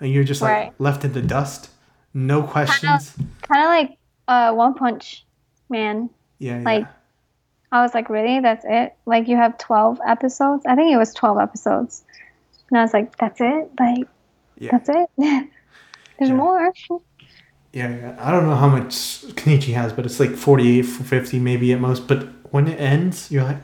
[0.00, 0.72] And you're just like Right.
[0.78, 1.70] left in the dust,
[2.14, 3.14] no questions.
[3.42, 3.98] Kind of like
[4.28, 5.24] uh, One Punch
[5.68, 6.10] Man.
[6.38, 6.64] Yeah, yeah.
[6.64, 6.86] Like,
[7.72, 8.40] I was like, really?
[8.40, 8.94] That's it?
[9.06, 10.64] Like, you have 12 episodes?
[10.66, 12.04] I think it was 12 episodes.
[12.70, 13.70] And I was like, that's it?
[13.78, 14.06] Like,
[14.58, 14.70] Yeah.
[14.72, 15.10] that's it?
[16.18, 16.34] There's Yeah.
[16.34, 16.72] more.
[17.72, 18.16] Yeah.
[18.18, 22.06] I don't know how much Kenichi has, but it's like 48 50 maybe at most.
[22.08, 23.58] But when it ends, you're like,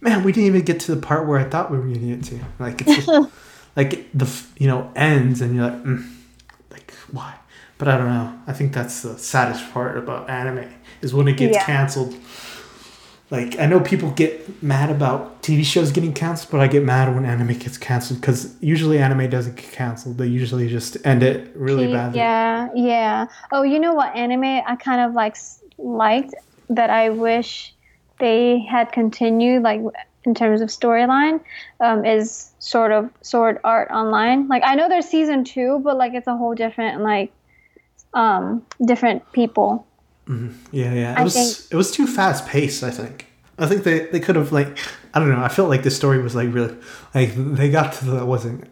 [0.00, 2.16] man, we didn't even get to the part where I thought we were going to
[2.16, 2.44] get to.
[2.58, 3.30] Like, it's just,
[3.76, 6.12] like the, you know, ends and you're like, mm,
[6.70, 7.34] like, why?
[7.78, 8.38] But I don't know.
[8.46, 10.70] I think that's the saddest part about anime
[11.00, 11.64] is when it gets Yeah.
[11.64, 12.14] canceled.
[13.30, 17.14] Like, I know people get mad about TV shows getting canceled, but I get mad
[17.14, 20.18] when anime gets canceled because usually anime doesn't get canceled.
[20.18, 22.18] They usually just end it really badly.
[22.18, 23.26] Yeah, yeah.
[23.52, 25.36] Oh, you know what anime I kind of like
[25.78, 26.34] liked
[26.70, 27.72] that I wish
[28.18, 29.80] they had continued like
[30.24, 31.40] in terms of storyline
[31.80, 34.48] um, is sort of Sword Art Online.
[34.48, 37.32] Like I know there's season two, but like it's a whole different like
[38.12, 39.86] um different people.
[40.72, 41.12] Yeah, yeah.
[41.12, 42.82] It I was think- it was too fast paced.
[42.84, 43.26] I think.
[43.58, 44.78] I think they, they could have like
[45.12, 45.42] I don't know.
[45.42, 46.74] I felt like the story was like really
[47.14, 48.64] like they got to the wasn't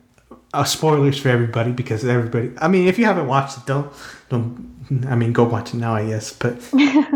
[0.54, 2.52] uh, spoilers for everybody because everybody.
[2.59, 3.92] I mean, if you haven't watched it, don't
[4.30, 5.04] don't.
[5.09, 5.94] I mean, go watch it now.
[5.94, 6.56] I guess, but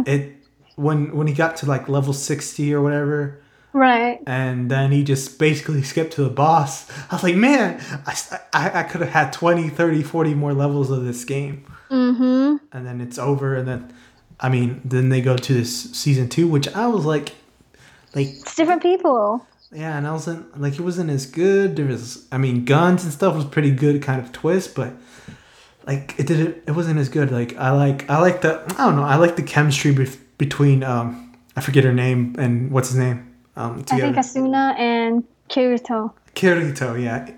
[0.07, 0.37] it
[0.77, 3.39] when when he got to like level sixty or whatever.
[3.75, 4.21] Right.
[4.27, 6.91] And then he just basically skipped to the boss.
[7.11, 8.15] I was like, man, I,
[8.53, 12.57] I, I could have had 20, 30, 40 more levels of this game Mm-hmm.
[12.71, 13.91] and then it's over and then
[14.43, 17.35] i mean then they go to this season two which i was like
[18.15, 19.47] like It's different people.
[19.73, 21.77] yeah and i wasn't like it wasn't as good.
[21.77, 24.93] There was i mean guns and stuff was pretty good kind of twist but
[25.87, 27.31] like it didn't it wasn't as good.
[27.33, 30.83] Like i like i like the i don't know i like the chemistry bef- between
[30.85, 33.19] um i forget her name and what's his name?
[33.57, 36.13] Um I together think Asuna and Kirito.
[36.35, 37.29] kirito yeah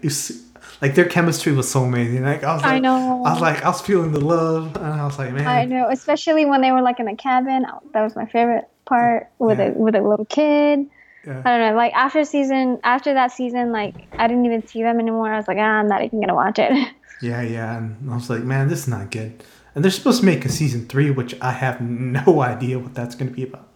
[0.83, 3.25] like their chemistry was so amazing like i was like I know.
[3.25, 5.89] i was like i was feeling the love and i was like man I know,
[5.91, 7.67] especially when they were like in the cabin.
[7.93, 9.69] That was my favorite part with Yeah.
[9.69, 10.87] a with a little kid.
[11.27, 11.41] Yeah.
[11.45, 11.75] I don't know.
[11.77, 15.33] Like after season, after that season, like I didn't even see them anymore.
[15.33, 16.73] I was like, ah, I'm not even gonna watch it.
[17.23, 19.43] Yeah, yeah, and I was like, man, this is not good.
[19.75, 23.15] And they're supposed to make a season three, which I have no idea what that's
[23.15, 23.69] going to be about.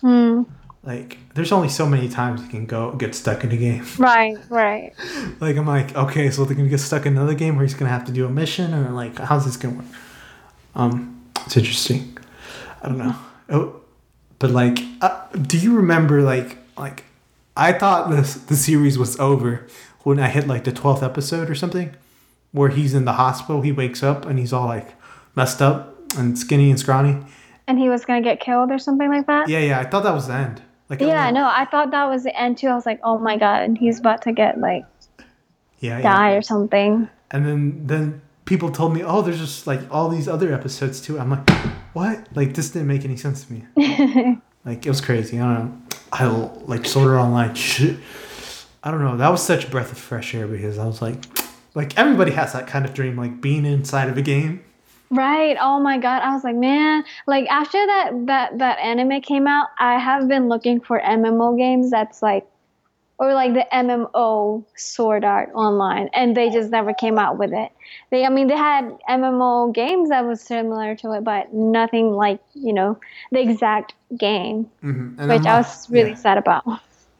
[0.00, 0.42] Hmm.
[0.88, 3.84] Like, there's only so many times you can go get stuck in a game.
[3.98, 4.94] Right, right.
[5.38, 7.90] like, I'm like, okay, so they're gonna get stuck in another game where he's gonna
[7.90, 9.86] have to do a mission, or like, how's this gonna work?
[10.74, 12.16] Um, it's interesting.
[12.82, 13.14] I don't know.
[13.50, 13.80] Oh,
[14.38, 17.04] but like, uh, do you remember like like
[17.54, 19.66] I thought this the series was over
[20.04, 21.94] when I hit like the twelfth episode or something,
[22.52, 23.60] where he's in the hospital.
[23.60, 24.94] He wakes up and he's all like
[25.34, 27.18] messed up and skinny and scrawny.
[27.66, 29.50] And he was gonna get killed or something like that.
[29.50, 29.80] Yeah, yeah.
[29.80, 30.62] I thought that was the end.
[30.88, 32.68] Like, Yeah, I no, I thought that was the end too.
[32.68, 34.84] I was like, oh my god, he's about to get like
[35.80, 36.02] yeah, yeah.
[36.02, 37.08] die or something.
[37.30, 41.18] And then then people told me, oh, there's just like all these other episodes too.
[41.18, 41.48] I'm like,
[41.92, 42.26] what?
[42.34, 43.66] Like this didn't make any sense to me.
[44.64, 45.38] like it was crazy.
[45.38, 45.82] I don't know.
[46.12, 46.26] I
[46.66, 47.54] like Art Online.
[47.54, 47.98] Shit.
[48.82, 49.16] I don't know.
[49.16, 51.24] That was such a breath of fresh air because I was like,
[51.74, 54.64] like everybody has that kind of dream, like being inside of a game.
[55.10, 55.56] Right.
[55.60, 56.22] Oh my god.
[56.22, 60.48] I was like, man, like after that that that anime came out, I have been
[60.48, 62.46] looking for MMO games that's like
[63.18, 67.72] or like the MMO Sword Art Online and they just never came out with it.
[68.10, 72.40] They I mean they had MMO games that was similar to it but nothing like,
[72.54, 72.98] you know,
[73.32, 75.28] the exact game, Mm-hmm.
[75.28, 76.16] Which I was really yeah.
[76.16, 76.64] sad about.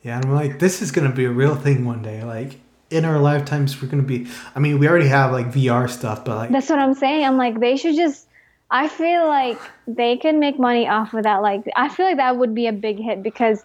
[0.02, 2.22] Yeah, and I'm like, this is gonna be a real thing one day.
[2.22, 2.60] Like
[2.90, 4.26] in our lifetimes, we're gonna be.
[4.54, 7.24] I mean, we already have like VR stuff, but like, That's what I'm saying.
[7.24, 8.26] I'm like, they should just.
[8.70, 11.40] I feel like they can make money off of that.
[11.42, 13.64] Like, I feel like that would be a big hit because,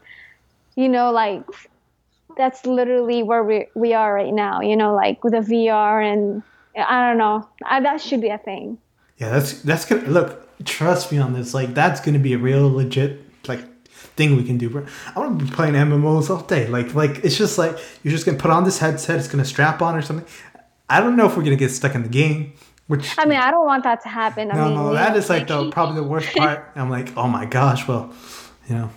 [0.77, 1.43] you know, like,
[2.37, 4.61] that's literally where we we are right now.
[4.61, 6.41] You know, like with the VR and
[6.77, 7.47] I don't know.
[7.65, 8.77] I, that should be a thing.
[9.17, 10.39] yeah, that's that's gonna look.
[10.65, 11.53] Trust me on this.
[11.53, 13.61] Like, that's gonna be a real legit like
[14.15, 14.69] thing we can do.
[14.69, 14.85] bro.
[15.15, 16.67] I want to be playing MMOs all day.
[16.67, 19.17] Like, like it's just like you're just gonna put on this headset.
[19.17, 20.27] It's gonna strap on or something.
[20.89, 22.53] I don't know if we're gonna get stuck in the game.
[22.87, 24.51] Which I mean, I don't want that to happen.
[24.51, 26.69] I no, mean, no, that is like the probably the worst part.
[26.75, 27.87] I'm like, oh my gosh.
[27.87, 28.13] Well,
[28.67, 28.89] you know,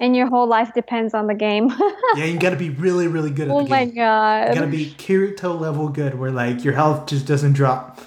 [0.00, 1.68] and your whole life depends on the game.
[2.16, 4.48] yeah, you got to be really, really good at oh the my god!
[4.50, 8.00] You gotta be Kirito level good, where like your health just doesn't drop.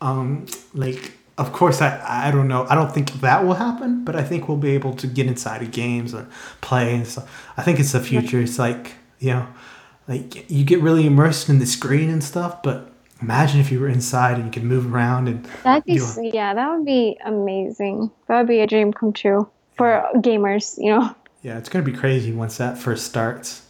[0.00, 1.12] Um, like
[1.42, 1.90] of course I
[2.26, 2.66] I don't know.
[2.70, 5.60] I don't think that will happen, but I think we'll be able to get inside
[5.62, 6.26] of games and
[6.60, 7.26] play and stuff.
[7.56, 8.40] I think it's the future.
[8.40, 9.46] It's like you know,
[10.08, 12.88] like you get really immersed in the screen and stuff, but.
[13.20, 16.00] Imagine if you were inside and you could move around and That'd be
[16.34, 18.10] yeah, that would be amazing.
[18.26, 20.76] That would be a dream come true for gamers.
[20.76, 21.14] You know.
[21.42, 23.62] Yeah, it's gonna be crazy once that first starts.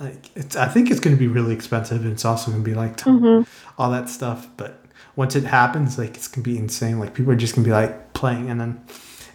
[0.00, 2.96] Like it's, I think it's gonna be really expensive, and it's also gonna be like
[2.96, 3.44] t-
[3.78, 4.48] all that stuff.
[4.56, 4.85] But
[5.16, 6.98] once it happens, like it's gonna be insane.
[7.00, 8.80] Like people are just gonna be like playing, and then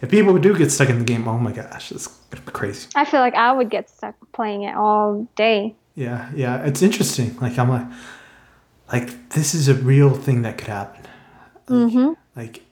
[0.00, 2.88] if people do get stuck in the game, oh my gosh, it's gonna be crazy.
[2.94, 5.74] I feel like I would get stuck playing it all day.
[5.94, 7.36] Yeah, yeah, it's interesting.
[7.40, 7.86] Like I'm like,
[8.92, 11.02] like this is a real thing that could happen.
[11.68, 12.16] Like, Mhm.
[12.36, 12.62] like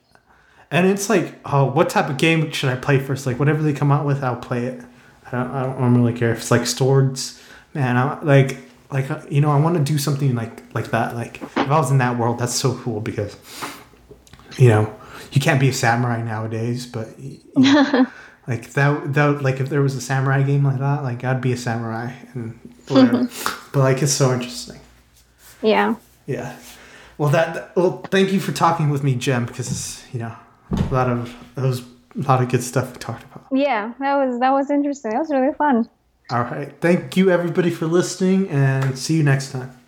[0.73, 3.27] and it's like, oh, what type of game should I play first?
[3.27, 4.81] Like whatever they come out with, I'll play it.
[5.27, 7.43] I don't, I don't really care if it's like swords,
[7.75, 7.97] man.
[7.97, 8.57] I'm like,
[8.93, 11.15] like uh, you know, I want to do something like like that.
[11.15, 13.37] Like if I was in that world, that's so cool because,
[14.59, 14.95] you know,
[15.33, 18.07] you can't be a samurai nowadays, but you know,
[18.47, 21.53] like that, that, like if there was a samurai game like that, like I'd be
[21.53, 23.29] a samurai and whatever.
[23.73, 24.81] but like it's so interesting.
[25.63, 25.97] Yeah.
[26.27, 26.57] Yeah.
[27.19, 30.35] Well, that well, thank you for talking with me, Jem, because you know
[30.73, 31.83] a lot of those
[32.17, 33.47] a lot of good stuff we talked about.
[33.53, 35.13] Yeah, that was that was interesting.
[35.13, 35.89] That was really fun.
[36.31, 36.73] All right.
[36.81, 39.80] Thank you everybody for listening and see you next time.